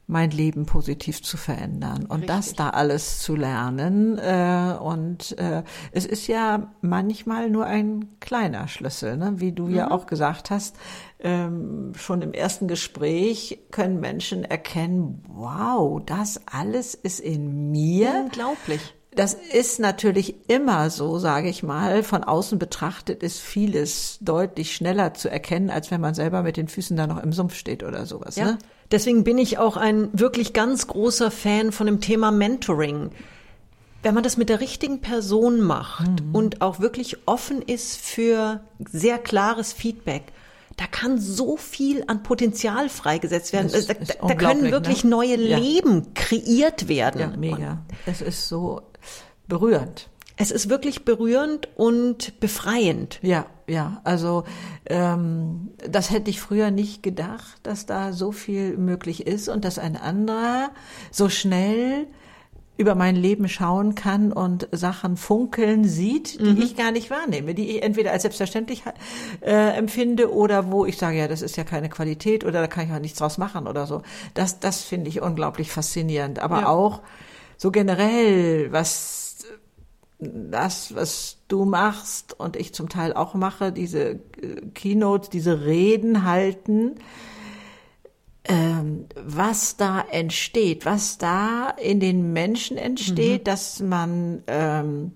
[0.10, 2.28] mein Leben positiv zu verändern und Richtig.
[2.28, 4.18] das da alles zu lernen.
[4.18, 5.62] Äh, und äh,
[5.92, 9.34] es ist ja manchmal nur ein kleiner Schlüssel, ne?
[9.36, 9.76] wie du mhm.
[9.76, 10.76] ja auch gesagt hast.
[11.22, 18.24] Ähm, schon im ersten Gespräch können Menschen erkennen, wow, das alles ist in mir.
[18.26, 18.80] Unglaublich.
[19.16, 22.04] Das ist natürlich immer so, sage ich mal.
[22.04, 26.70] Von außen betrachtet ist vieles deutlich schneller zu erkennen, als wenn man selber mit den
[26.70, 28.38] Füßen da noch im Sumpf steht oder sowas.
[28.38, 28.46] Ja.
[28.46, 28.58] Ne?
[28.92, 33.10] Deswegen bin ich auch ein wirklich ganz großer Fan von dem Thema Mentoring.
[34.04, 36.34] Wenn man das mit der richtigen Person macht mhm.
[36.34, 40.24] und auch wirklich offen ist für sehr klares Feedback,
[40.80, 43.70] da kann so viel an Potenzial freigesetzt werden.
[43.70, 45.10] Da, da, können wirklich ne?
[45.10, 45.58] neue ja.
[45.58, 47.20] Leben kreiert werden.
[47.20, 47.72] Ja, mega.
[47.72, 48.82] Und es ist so
[49.50, 50.10] berührend.
[50.38, 53.20] Es ist wirklich berührend und befreiend.
[53.22, 54.00] Ja, ja.
[54.06, 54.46] Also
[54.86, 59.80] ähm, das hätte ich früher nicht gedacht, dass da so viel möglich ist und dass
[59.80, 60.70] ein anderer
[61.12, 62.08] so schnell
[62.80, 66.62] über mein Leben schauen kann und Sachen funkeln sieht, die mhm.
[66.62, 68.84] ich gar nicht wahrnehme, die ich entweder als selbstverständlich
[69.42, 72.86] äh, empfinde oder wo ich sage, ja, das ist ja keine Qualität oder da kann
[72.86, 74.02] ich ja nichts draus machen oder so.
[74.34, 76.40] Das, das finde ich unglaublich faszinierend.
[76.40, 76.68] Aber ja.
[76.68, 77.02] auch
[77.58, 79.46] so generell, was
[80.20, 84.20] das, was du machst und ich zum Teil auch mache, diese äh,
[84.74, 86.96] Keynotes, diese Reden halten,
[88.48, 93.44] was da entsteht, was da in den Menschen entsteht, mhm.
[93.44, 95.12] dass man ähm,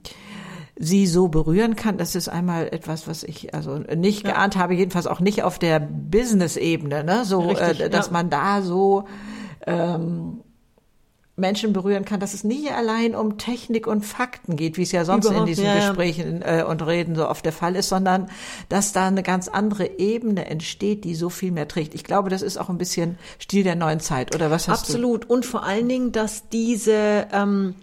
[0.76, 4.34] sie so berühren kann, das ist einmal etwas, was ich also nicht ja.
[4.34, 7.26] geahnt habe, jedenfalls auch nicht auf der Business-Ebene, ne?
[7.26, 8.14] so, Richtig, äh, dass ja.
[8.14, 9.06] man da so
[9.66, 10.42] ähm,
[11.36, 15.04] Menschen berühren kann, dass es nie allein um Technik und Fakten geht, wie es ja
[15.04, 18.30] sonst Überhaupt, in diesen ja, Gesprächen äh, und Reden so oft der Fall ist, sondern
[18.70, 21.96] dass da eine ganz andere Ebene entsteht, die so viel mehr trägt.
[21.96, 25.24] Ich glaube, das ist auch ein bisschen Stil der neuen Zeit, oder was hast Absolut.
[25.24, 25.34] Du?
[25.34, 27.74] Und vor allen Dingen, dass diese, ähm,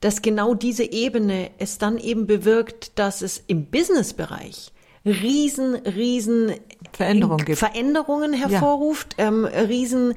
[0.00, 4.72] dass genau diese Ebene es dann eben bewirkt, dass es im Businessbereich
[5.04, 6.54] riesen, riesen
[6.92, 7.56] Veränderungen.
[7.56, 9.28] Veränderungen hervorruft, ja.
[9.28, 10.14] ähm, riesen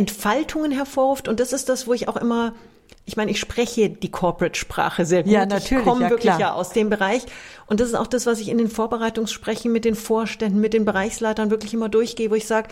[0.00, 1.28] Entfaltungen hervorruft.
[1.28, 2.54] Und das ist das, wo ich auch immer,
[3.04, 5.32] ich meine, ich spreche die Corporate-Sprache sehr gut.
[5.32, 5.84] Ja, natürlich.
[5.84, 6.40] Ich komme ja, wirklich klar.
[6.40, 7.22] ja aus dem Bereich.
[7.66, 10.86] Und das ist auch das, was ich in den Vorbereitungssprechen mit den Vorständen, mit den
[10.86, 12.68] Bereichsleitern wirklich immer durchgehe, wo ich sage,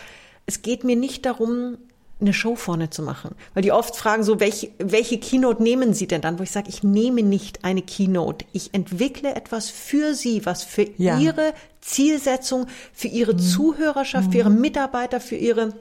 [0.47, 1.77] es geht mir nicht darum,
[2.19, 3.35] eine Show vorne zu machen.
[3.53, 6.39] Weil die oft fragen so, welche, welche Keynote nehmen Sie denn dann?
[6.39, 8.43] Wo ich sage, ich nehme nicht eine Keynote.
[8.53, 11.19] Ich entwickle etwas für Sie, was für ja.
[11.19, 13.39] Ihre Zielsetzung, für Ihre mhm.
[13.39, 14.31] Zuhörerschaft, mhm.
[14.31, 15.75] für Ihre Mitarbeiter, für Ihre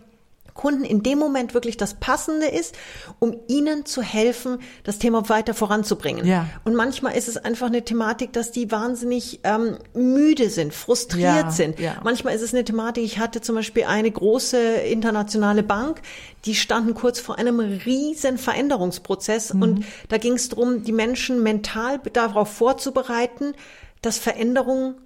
[0.59, 2.77] Kunden in dem Moment wirklich das Passende ist,
[3.21, 6.27] um ihnen zu helfen, das Thema weiter voranzubringen.
[6.27, 6.47] Ja.
[6.65, 11.51] Und manchmal ist es einfach eine Thematik, dass die wahnsinnig ähm, müde sind, frustriert ja,
[11.51, 11.79] sind.
[11.79, 11.97] Ja.
[12.05, 16.03] Manchmal ist es eine Thematik, ich hatte zum Beispiel eine große internationale Bank,
[16.45, 19.63] die standen kurz vor einem riesen Veränderungsprozess mhm.
[19.63, 23.55] und da ging es darum, die Menschen mental darauf vorzubereiten,
[24.03, 24.97] dass Veränderungen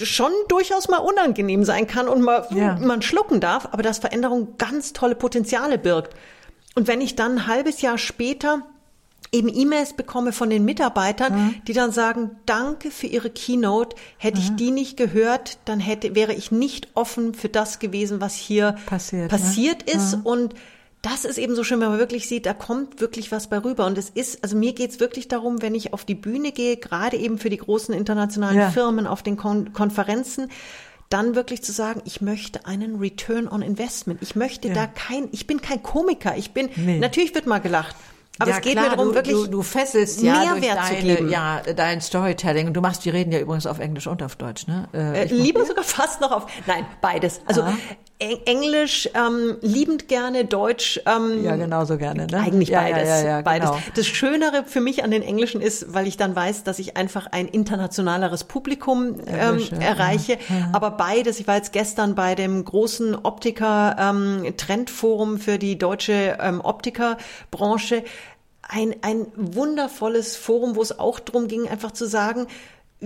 [0.00, 2.76] schon durchaus mal unangenehm sein kann und mal, ja.
[2.76, 6.14] man schlucken darf, aber dass Veränderung ganz tolle Potenziale birgt.
[6.74, 8.62] Und wenn ich dann ein halbes Jahr später
[9.32, 11.54] eben E-Mails bekomme von den Mitarbeitern, mhm.
[11.66, 13.96] die dann sagen, danke für Ihre Keynote.
[14.16, 14.44] Hätte mhm.
[14.44, 18.76] ich die nicht gehört, dann hätte, wäre ich nicht offen für das gewesen, was hier
[18.86, 19.92] passiert, passiert ne?
[19.92, 20.18] ist.
[20.18, 20.26] Mhm.
[20.26, 20.54] Und
[21.04, 23.84] das ist eben so schön, wenn man wirklich sieht, da kommt wirklich was bei rüber.
[23.84, 27.18] Und es ist, also mir geht's wirklich darum, wenn ich auf die Bühne gehe, gerade
[27.18, 28.70] eben für die großen internationalen ja.
[28.70, 30.50] Firmen, auf den Kon Konferenzen,
[31.10, 34.22] dann wirklich zu sagen, ich möchte einen Return on Investment.
[34.22, 34.74] Ich möchte ja.
[34.74, 36.38] da kein, ich bin kein Komiker.
[36.38, 36.98] Ich bin, nee.
[36.98, 37.94] natürlich wird mal gelacht.
[38.38, 40.98] Aber ja, es geht klar, mir darum, du, wirklich du, du fesselst ja Mehrwert deine,
[40.98, 41.28] zu geben.
[41.28, 42.66] Ja, dein Storytelling.
[42.66, 44.88] Und du machst, die reden ja übrigens auf Englisch und auf Deutsch, ne?
[44.92, 47.42] Äh, äh lieber sogar fast noch auf, nein, beides.
[47.46, 47.76] Also ah.
[48.44, 52.26] Englisch ähm, liebend gerne, Deutsch ähm, ja genauso gerne.
[52.26, 52.38] Ne?
[52.38, 53.08] Eigentlich ja, beides.
[53.08, 53.70] Ja, ja, beides.
[53.70, 53.82] Genau.
[53.94, 57.26] Das Schönere für mich an den Englischen ist, weil ich dann weiß, dass ich einfach
[57.30, 60.38] ein internationaleres Publikum ähm, erreiche.
[60.72, 61.40] Aber beides.
[61.40, 68.04] Ich war jetzt gestern bei dem großen Optiker ähm, Trendforum für die deutsche ähm, Optikerbranche.
[68.62, 72.46] Ein, ein wundervolles Forum, wo es auch darum ging, einfach zu sagen,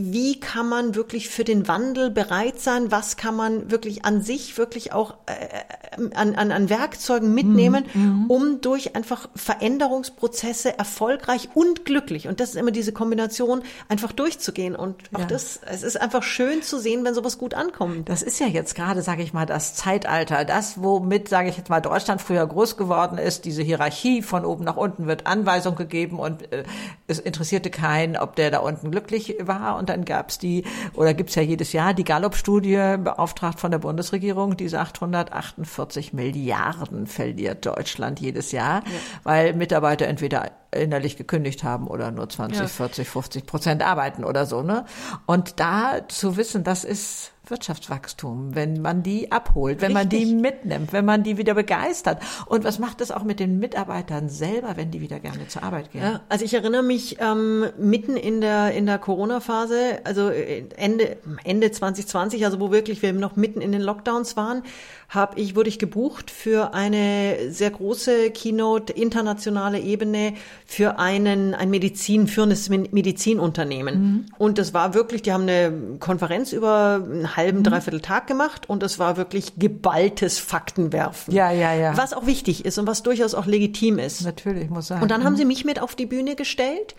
[0.01, 2.93] wie kann man wirklich für den Wandel bereit sein?
[2.93, 8.03] Was kann man wirklich an sich wirklich auch äh, an, an, an Werkzeugen mitnehmen, mhm,
[8.03, 8.31] mhm.
[8.31, 14.77] um durch einfach Veränderungsprozesse erfolgreich und glücklich, und das ist immer diese Kombination, einfach durchzugehen.
[14.77, 15.27] Und auch ja.
[15.27, 18.09] das, es ist einfach schön zu sehen, wenn sowas gut ankommt.
[18.09, 21.71] Das ist ja jetzt gerade, sage ich mal, das Zeitalter, das, womit, sage ich jetzt
[21.71, 26.21] mal, Deutschland früher groß geworden ist, diese Hierarchie von oben nach unten wird Anweisung gegeben
[26.21, 26.63] und äh,
[27.09, 30.65] es interessierte keinen, ob der da unten glücklich war und dann gab's die,
[30.95, 37.07] oder gibt's ja jedes Jahr, die Gallup-Studie, beauftragt von der Bundesregierung, die sagt, 148 Milliarden
[37.07, 38.93] verliert Deutschland jedes Jahr, ja.
[39.25, 42.67] weil Mitarbeiter entweder innerlich gekündigt haben oder nur 20, ja.
[42.67, 44.63] 40, 50 Prozent arbeiten oder so.
[44.63, 44.85] Ne?
[45.27, 50.21] Und da zu wissen, das ist Wirtschaftswachstum, wenn man die abholt, wenn Richtig.
[50.21, 52.23] man die mitnimmt, wenn man die wieder begeistert.
[52.47, 55.93] Und was macht es auch mit den Mitarbeitern selber, wenn die wieder gerne zur Arbeit
[55.93, 56.03] gehen?
[56.03, 61.19] Ja, also ich erinnere mich ähm, mitten in der in der Corona-Phase, also äh, Ende
[61.45, 64.63] Ende 2020, also wo wirklich wir noch mitten in den Lockdowns waren,
[65.09, 70.35] habe ich wurde ich gebucht für eine sehr große Keynote internationale Ebene
[70.67, 74.01] für einen ein Medizin führendes Medizinunternehmen.
[74.01, 74.27] Mhm.
[74.37, 77.65] Und das war wirklich, die haben eine Konferenz über einen halben, mhm.
[77.65, 81.33] dreiviertel Tag gemacht und es war wirklich geballtes Faktenwerfen.
[81.33, 81.97] Ja, ja, ja.
[81.97, 84.23] Was auch wichtig ist und was durchaus auch legitim ist.
[84.23, 85.01] Natürlich, muss sein.
[85.01, 85.25] Und dann mhm.
[85.25, 86.95] haben sie mich mit auf die Bühne gestellt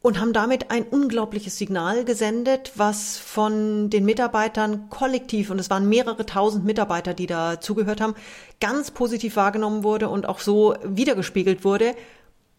[0.00, 5.88] und haben damit ein unglaubliches Signal gesendet, was von den Mitarbeitern kollektiv, und es waren
[5.88, 8.14] mehrere tausend Mitarbeiter, die da zugehört haben,
[8.60, 11.94] ganz positiv wahrgenommen wurde und auch so wiedergespiegelt wurde.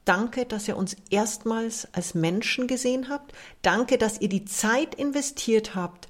[0.03, 3.31] Danke, dass ihr uns erstmals als Menschen gesehen habt.
[3.61, 6.09] Danke, dass ihr die Zeit investiert habt,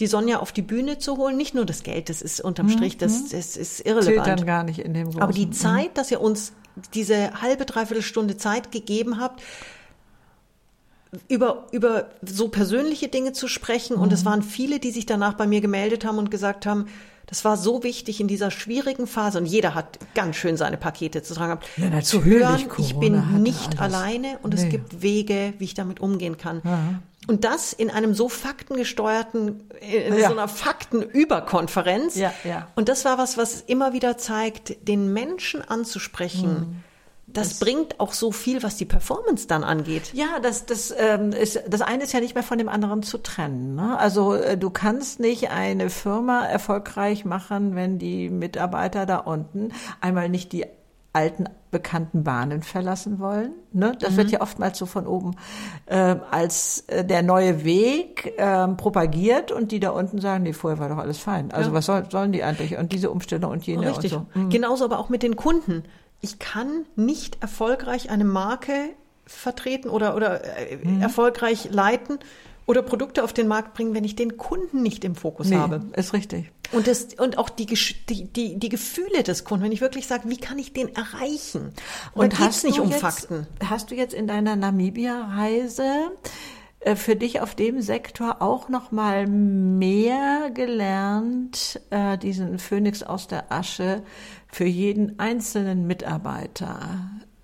[0.00, 1.36] die Sonja auf die Bühne zu holen.
[1.36, 3.28] Nicht nur das Geld, das ist unterm Strich, das, mhm.
[3.32, 4.26] das ist irrelevant.
[4.26, 5.22] Zählt dann gar nicht in dem Großen.
[5.22, 6.52] Aber die Zeit, dass ihr uns
[6.94, 9.42] diese halbe, dreiviertel Stunde Zeit gegeben habt,
[11.28, 13.96] über, über so persönliche Dinge zu sprechen.
[13.96, 14.02] Mhm.
[14.02, 14.26] Und es mhm.
[14.26, 16.86] waren viele, die sich danach bei mir gemeldet haben und gesagt haben,
[17.26, 21.22] das war so wichtig in dieser schwierigen Phase und jeder hat ganz schön seine Pakete
[21.22, 24.62] zu tragen ja, zu hören, Corona ich bin nicht alleine und nee.
[24.62, 26.62] es gibt Wege, wie ich damit umgehen kann.
[26.64, 26.78] Ja.
[27.26, 30.28] Und das in einem so faktengesteuerten, in ja.
[30.28, 32.16] so einer Faktenüberkonferenz.
[32.16, 32.68] Ja, ja.
[32.76, 36.48] Und das war was, was immer wieder zeigt, den Menschen anzusprechen.
[36.48, 36.87] Mhm
[37.32, 40.12] das, das, bringt auch so viel, was die Performance dann angeht.
[40.14, 43.18] Ja, das, das, ähm, ist, das eine ist ja nicht mehr von dem anderen zu
[43.18, 43.74] trennen.
[43.74, 43.98] Ne?
[43.98, 50.28] Also äh, du kannst nicht eine Firma erfolgreich machen, wenn die Mitarbeiter da unten einmal
[50.28, 50.66] nicht die
[51.12, 53.52] alten bekannten Bahnen verlassen wollen.
[53.72, 53.92] Ne?
[54.00, 54.16] Das mhm.
[54.16, 55.36] wird ja oftmals so von oben
[55.86, 60.78] äh, als äh, der neue Weg äh, propagiert und die da unten sagen, nee, vorher
[60.78, 61.50] war doch alles fein.
[61.50, 61.74] Also ja.
[61.74, 62.78] was soll, sollen die eigentlich?
[62.78, 64.14] Und diese Umstellung und jene Richtig.
[64.14, 64.40] und so.
[64.40, 64.48] Mhm.
[64.50, 65.82] Genauso aber auch mit den Kunden
[66.20, 68.90] ich kann nicht erfolgreich eine Marke
[69.26, 71.00] vertreten oder, oder äh, mhm.
[71.00, 72.18] erfolgreich leiten
[72.66, 75.82] oder Produkte auf den Markt bringen, wenn ich den Kunden nicht im Fokus nee, habe.
[75.96, 76.50] Ist richtig.
[76.70, 80.28] Und, das, und auch die, die, die, die Gefühle des Kunden, wenn ich wirklich sage,
[80.28, 81.72] wie kann ich den erreichen?
[82.12, 83.46] Und, und hast nicht um jetzt, Fakten.
[83.64, 86.10] Hast du jetzt in deiner Namibia-Reise
[86.94, 93.50] für dich auf dem Sektor auch noch mal mehr gelernt, äh, diesen Phönix aus der
[93.50, 94.02] Asche
[94.46, 96.78] für jeden einzelnen Mitarbeiter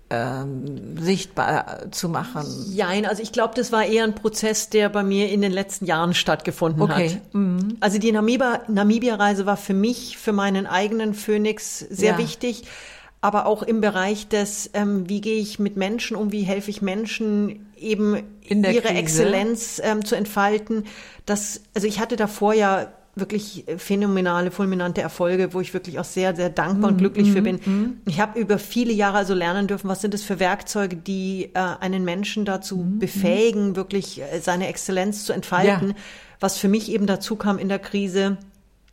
[0.09, 2.45] ähm, sichtbar zu machen?
[2.75, 5.85] Nein, also ich glaube, das war eher ein Prozess, der bei mir in den letzten
[5.85, 7.09] Jahren stattgefunden okay.
[7.09, 7.33] hat.
[7.33, 7.77] Mhm.
[7.79, 12.17] Also die Namibia-Reise war für mich, für meinen eigenen Phoenix sehr ja.
[12.17, 12.63] wichtig,
[13.25, 16.83] aber auch im Bereich des, ähm, wie gehe ich mit Menschen um, wie helfe ich
[16.83, 18.87] Menschen eben ihre Krise.
[18.89, 20.83] Exzellenz ähm, zu entfalten.
[21.25, 26.35] Das, also ich hatte davor ja wirklich phänomenale, fulminante Erfolge, wo ich wirklich auch sehr,
[26.35, 27.59] sehr dankbar und glücklich für mhm, bin.
[27.65, 27.97] Mhm.
[28.07, 31.59] Ich habe über viele Jahre also lernen dürfen, was sind es für Werkzeuge, die äh,
[31.79, 35.89] einen Menschen dazu mhm, befähigen, wirklich äh, seine Exzellenz zu entfalten.
[35.89, 35.95] Ja.
[36.39, 38.37] Was für mich eben dazu kam in der Krise,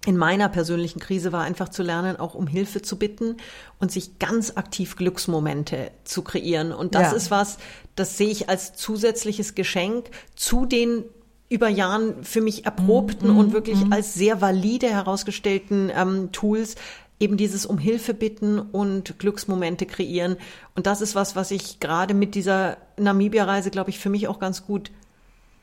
[0.05, 3.37] in meiner persönlichen Krise war einfach zu lernen, auch um Hilfe zu bitten
[3.79, 6.73] und sich ganz aktiv Glücksmomente zu kreieren.
[6.73, 7.17] Und das ja.
[7.17, 7.59] ist was,
[7.95, 11.05] das sehe ich als zusätzliches Geschenk zu den
[11.49, 13.93] über Jahren für mich erprobten mm, und wirklich mm.
[13.93, 16.77] als sehr valide herausgestellten ähm, Tools
[17.21, 20.37] eben dieses um Hilfe bitten und Glücksmomente kreieren.
[20.75, 24.41] Und das ist was, was ich gerade mit dieser Namibia-Reise, glaube ich, für mich auch
[24.41, 24.91] ganz gut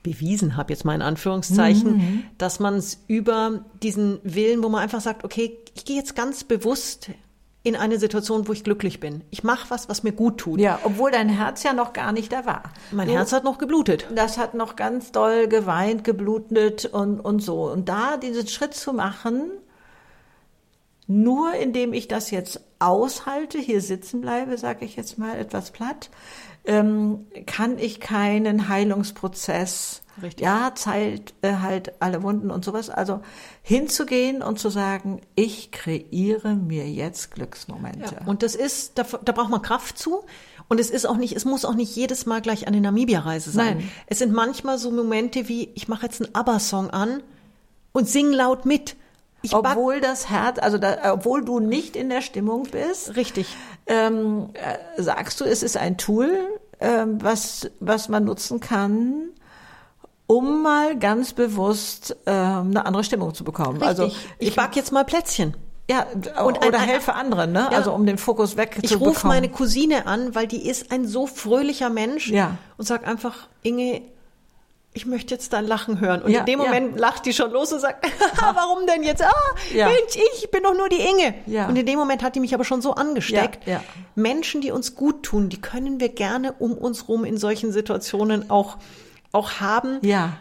[0.03, 2.23] bewiesen habe, jetzt mal in Anführungszeichen, mhm.
[2.37, 6.43] dass man es über diesen Willen, wo man einfach sagt, okay, ich gehe jetzt ganz
[6.43, 7.09] bewusst
[7.63, 9.23] in eine Situation, wo ich glücklich bin.
[9.29, 10.59] Ich mache was, was mir gut tut.
[10.59, 12.63] Ja, obwohl dein Herz ja noch gar nicht da war.
[12.91, 14.07] Mein du, Herz hat noch geblutet.
[14.15, 17.69] Das hat noch ganz doll geweint, geblutet und, und so.
[17.69, 19.51] Und da diesen Schritt zu machen,
[21.05, 26.09] nur indem ich das jetzt aushalte, hier sitzen bleibe, sage ich jetzt mal etwas platt,
[26.65, 30.45] ähm, kann ich keinen Heilungsprozess Richtig.
[30.45, 32.89] Ja, Zeit äh, halt alle Wunden und sowas.
[32.89, 33.21] Also
[33.61, 38.15] hinzugehen und zu sagen, ich kreiere mir jetzt Glücksmomente.
[38.19, 40.23] Ja, und das ist, da, da braucht man Kraft zu.
[40.67, 43.77] Und es ist auch nicht, es muss auch nicht jedes Mal gleich eine Namibia-Reise sein.
[43.77, 43.91] Nein.
[44.05, 47.23] Es sind manchmal so Momente wie, ich mache jetzt einen ABBA-Song an
[47.91, 48.95] und sing laut mit.
[49.41, 53.15] Ich obwohl das Herz, also da, obwohl du nicht in der Stimmung bist.
[53.15, 53.55] Richtig.
[53.89, 56.29] Ähm, äh, sagst du, es ist ein Tool,
[56.79, 59.29] ähm, was, was man nutzen kann,
[60.27, 63.81] um mal ganz bewusst äh, eine andere Stimmung zu bekommen.
[63.81, 63.87] Richtig.
[63.87, 65.55] Also ich, ich back jetzt mal Plätzchen.
[65.89, 66.05] Ja,
[66.45, 67.67] und oder ein, helfe anderen, ne?
[67.71, 67.77] Ja.
[67.77, 69.01] Also um den Fokus wegzubekommen.
[69.01, 72.57] Ich rufe meine Cousine an, weil die ist ein so fröhlicher Mensch ja.
[72.77, 74.03] und sag einfach, Inge,
[74.99, 76.21] ich möchte jetzt dein Lachen hören.
[76.21, 77.01] Und ja, in dem Moment ja.
[77.01, 79.23] lacht die schon los und sagt, warum denn jetzt?
[79.23, 79.31] Ah,
[79.73, 79.87] ja.
[79.87, 81.67] Mensch, ich bin doch nur die Inge.
[81.67, 83.65] Und in dem Moment hat die mich aber schon so angesteckt.
[83.65, 83.81] Ja,
[84.15, 88.49] Menschen, die uns gut tun, die können wir gerne um uns rum in solchen Situationen
[88.49, 88.77] auch
[89.31, 89.99] auch haben.
[90.01, 90.37] Ja.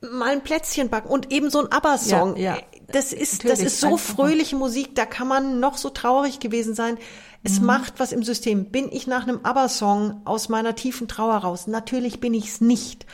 [0.00, 2.36] Mal ein Plätzchen backen und eben so ein ABBA-Song.
[2.36, 2.60] Ja, ja.
[2.88, 6.74] Das ist, Natürlich, das ist so fröhliche Musik, da kann man noch so traurig gewesen
[6.74, 6.98] sein.
[7.42, 7.66] Es mhm.
[7.66, 8.66] macht was im System.
[8.66, 11.66] Bin ich nach einem ABBA-Song aus meiner tiefen Trauer raus?
[11.66, 13.06] Natürlich bin ich es nicht.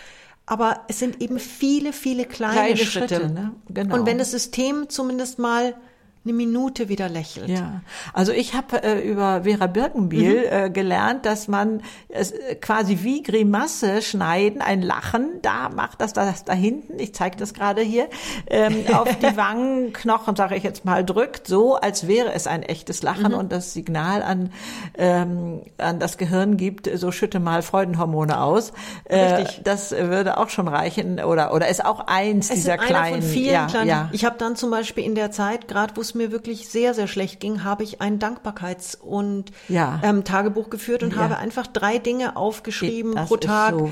[0.51, 3.15] Aber es sind eben viele, viele kleine, kleine Schritte.
[3.15, 3.55] Schritte ne?
[3.69, 3.95] genau.
[3.95, 5.77] Und wenn das System zumindest mal
[6.23, 7.49] eine Minute wieder lächelt.
[7.49, 7.81] Ja,
[8.13, 10.65] also ich habe äh, über Vera Birkenbiel mhm.
[10.67, 16.13] äh, gelernt, dass man es äh, quasi wie Grimasse schneiden, ein Lachen, da macht das
[16.13, 18.09] das da hinten, ich zeige das gerade hier,
[18.49, 23.03] ähm, auf die Wangenknochen, sage ich jetzt mal, drückt, so als wäre es ein echtes
[23.03, 23.39] Lachen mhm.
[23.39, 24.53] und das Signal an,
[24.99, 28.75] ähm, an das Gehirn gibt, so schütte mal Freudenhormone aus.
[29.05, 29.63] Äh, Richtig.
[29.65, 33.23] Das würde auch schon reichen oder, oder ist auch eins es dieser kleinen.
[33.23, 33.89] Von vielen ja, kleinen.
[33.89, 34.09] Ja.
[34.13, 37.07] Ich habe dann zum Beispiel in der Zeit, gerade wo es mir wirklich sehr, sehr
[37.07, 40.01] schlecht ging, habe ich ein Dankbarkeits- und ja.
[40.03, 41.19] ähm, Tagebuch geführt und ja.
[41.19, 43.91] habe einfach drei Dinge aufgeschrieben das pro Tag, so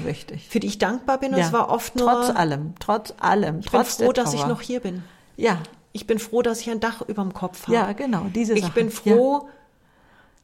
[0.49, 1.33] für die ich dankbar bin.
[1.33, 1.47] Und ja.
[1.47, 4.61] es war oft nur trotz allem, trotz allem, ich trotz bin froh, dass ich noch
[4.61, 5.03] hier bin.
[5.37, 5.59] Ja,
[5.93, 7.75] ich bin froh, dass ich ein Dach über dem Kopf habe.
[7.75, 9.49] Ja, genau, diese Ich bin froh,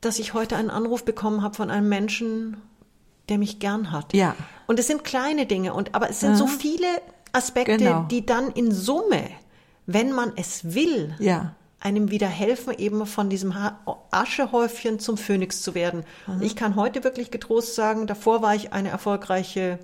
[0.01, 2.57] dass ich heute einen Anruf bekommen habe von einem Menschen,
[3.29, 4.13] der mich gern hat.
[4.15, 4.35] Ja.
[4.67, 6.87] Und es sind kleine Dinge und aber es sind so viele
[7.33, 8.03] Aspekte, genau.
[8.05, 9.25] die dann in Summe,
[9.87, 11.55] wenn man es will, ja
[11.85, 13.55] einem wieder helfen, eben von diesem
[14.11, 16.05] Aschehäufchen zum Phönix zu werden.
[16.27, 16.43] Mhm.
[16.43, 19.79] Ich kann heute wirklich getrost sagen, davor war ich eine erfolgreiche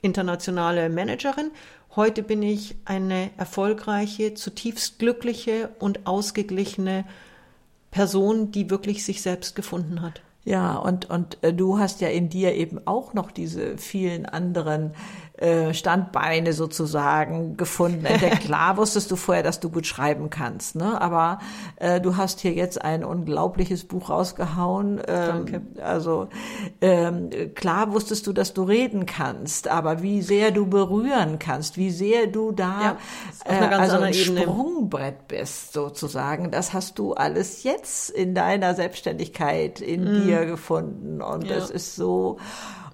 [0.00, 1.50] internationale Managerin.
[1.96, 7.04] Heute bin ich eine erfolgreiche, zutiefst glückliche und ausgeglichene
[7.90, 10.22] Person, die wirklich sich selbst gefunden hat.
[10.44, 14.92] Ja, und, und äh, du hast ja in dir eben auch noch diese vielen anderen
[15.42, 18.04] äh, Standbeine sozusagen gefunden.
[18.04, 18.40] Entdeckt.
[18.44, 21.00] Klar wusstest du vorher, dass du gut schreiben kannst, ne?
[21.00, 21.40] aber
[21.76, 24.98] äh, du hast hier jetzt ein unglaubliches Buch rausgehauen.
[24.98, 25.62] Ähm, Danke.
[25.82, 26.28] Also
[26.80, 31.90] ähm, klar wusstest du, dass du reden kannst, aber wie sehr du berühren kannst, wie
[31.90, 32.96] sehr du da ja,
[33.44, 34.42] äh, also ein Ebene.
[34.42, 40.22] Sprungbrett bist sozusagen, das hast du alles jetzt in deiner Selbstständigkeit in mm.
[40.22, 41.56] dir gefunden und ja.
[41.56, 42.38] es ist so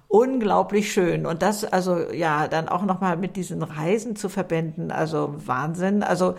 [0.09, 1.27] unglaublich schön.
[1.27, 6.01] Und das also ja dann auch nochmal mit diesen Reisen zu verbinden, also Wahnsinn.
[6.01, 6.33] Also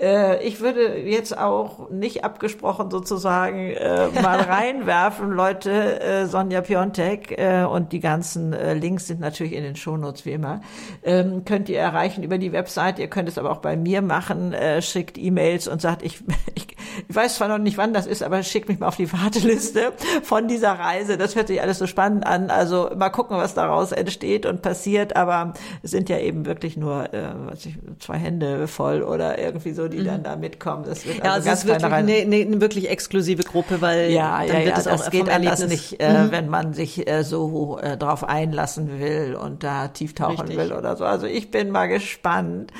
[0.00, 7.36] äh, ich würde jetzt auch nicht abgesprochen sozusagen äh, mal reinwerfen, Leute, äh, Sonja Piontek
[7.36, 10.60] äh, und die ganzen äh, Links sind natürlich in den Shownotes wie immer.
[11.02, 14.52] Ähm, könnt ihr erreichen über die Website, ihr könnt es aber auch bei mir machen,
[14.52, 16.22] äh, schickt E-Mails und sagt, ich,
[16.54, 16.68] ich,
[17.08, 19.92] ich weiß zwar noch nicht, wann das ist, aber schickt mich mal auf die Warteliste
[20.22, 21.18] von dieser Reise.
[21.18, 22.50] Das hört sich alles so spannend an.
[22.50, 27.12] Also mal gucken, was daraus entsteht und passiert, aber es sind ja eben wirklich nur
[27.12, 30.04] äh, was ich, zwei Hände voll oder irgendwie so, die mhm.
[30.04, 30.84] dann da mitkommen.
[30.86, 33.80] Das wird ja, also, also ganz es ist wirklich eine, eine, eine, wirklich exklusive Gruppe,
[33.80, 36.32] weil ja, dann ja, wird ja, es auch das geht anders nicht, äh, mhm.
[36.32, 40.56] wenn man sich äh, so äh, drauf einlassen will und da tief tauchen Richtig.
[40.56, 41.04] will oder so.
[41.04, 42.72] Also ich bin mal gespannt.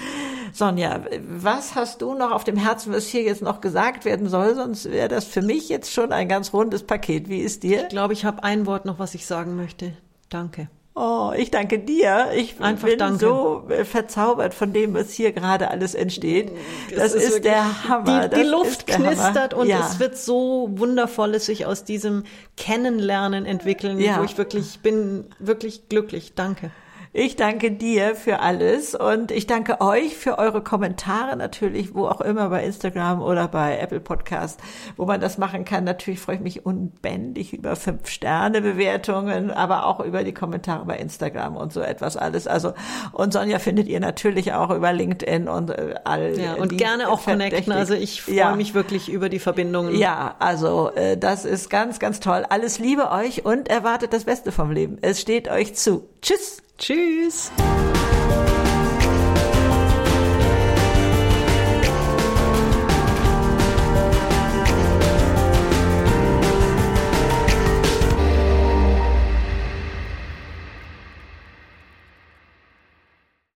[0.53, 4.55] Sonja, was hast du noch auf dem Herzen, was hier jetzt noch gesagt werden soll?
[4.55, 7.29] Sonst wäre das für mich jetzt schon ein ganz rundes Paket.
[7.29, 7.83] Wie ist dir?
[7.83, 9.93] Ich glaube, ich habe ein Wort noch, was ich sagen möchte.
[10.29, 10.69] Danke.
[11.01, 12.31] Oh, ich danke dir.
[12.35, 13.21] Ich Einfach bin danke.
[13.21, 16.51] so äh, verzaubert von dem, was hier gerade alles entsteht.
[16.91, 18.27] Das, das ist, ist der Hammer.
[18.27, 19.87] Die, die Luft knistert und ja.
[19.87, 22.25] es wird so wundervolles sich aus diesem
[22.57, 24.19] Kennenlernen entwickeln, ja.
[24.19, 26.33] wo ich wirklich bin wirklich glücklich.
[26.35, 26.73] Danke.
[27.13, 32.21] Ich danke dir für alles und ich danke euch für eure Kommentare natürlich, wo auch
[32.21, 34.61] immer bei Instagram oder bei Apple Podcast,
[34.97, 35.85] wo man das machen kann.
[35.85, 40.99] Natürlich freue ich mich unbändig über fünf Sterne Bewertungen, aber auch über die Kommentare bei
[40.99, 42.47] Instagram und so etwas alles.
[42.47, 42.75] Also
[43.13, 47.25] und Sonja findet ihr natürlich auch über LinkedIn und äh, all ja, und gerne auch
[47.25, 47.73] connecten.
[47.73, 48.55] Also ich freue ja.
[48.55, 49.97] mich wirklich über die Verbindungen.
[49.97, 52.45] Ja, also äh, das ist ganz, ganz toll.
[52.49, 54.99] Alles Liebe euch und erwartet das Beste vom Leben.
[55.01, 56.07] Es steht euch zu.
[56.21, 56.63] Tschüss.
[56.79, 57.51] Tschüss.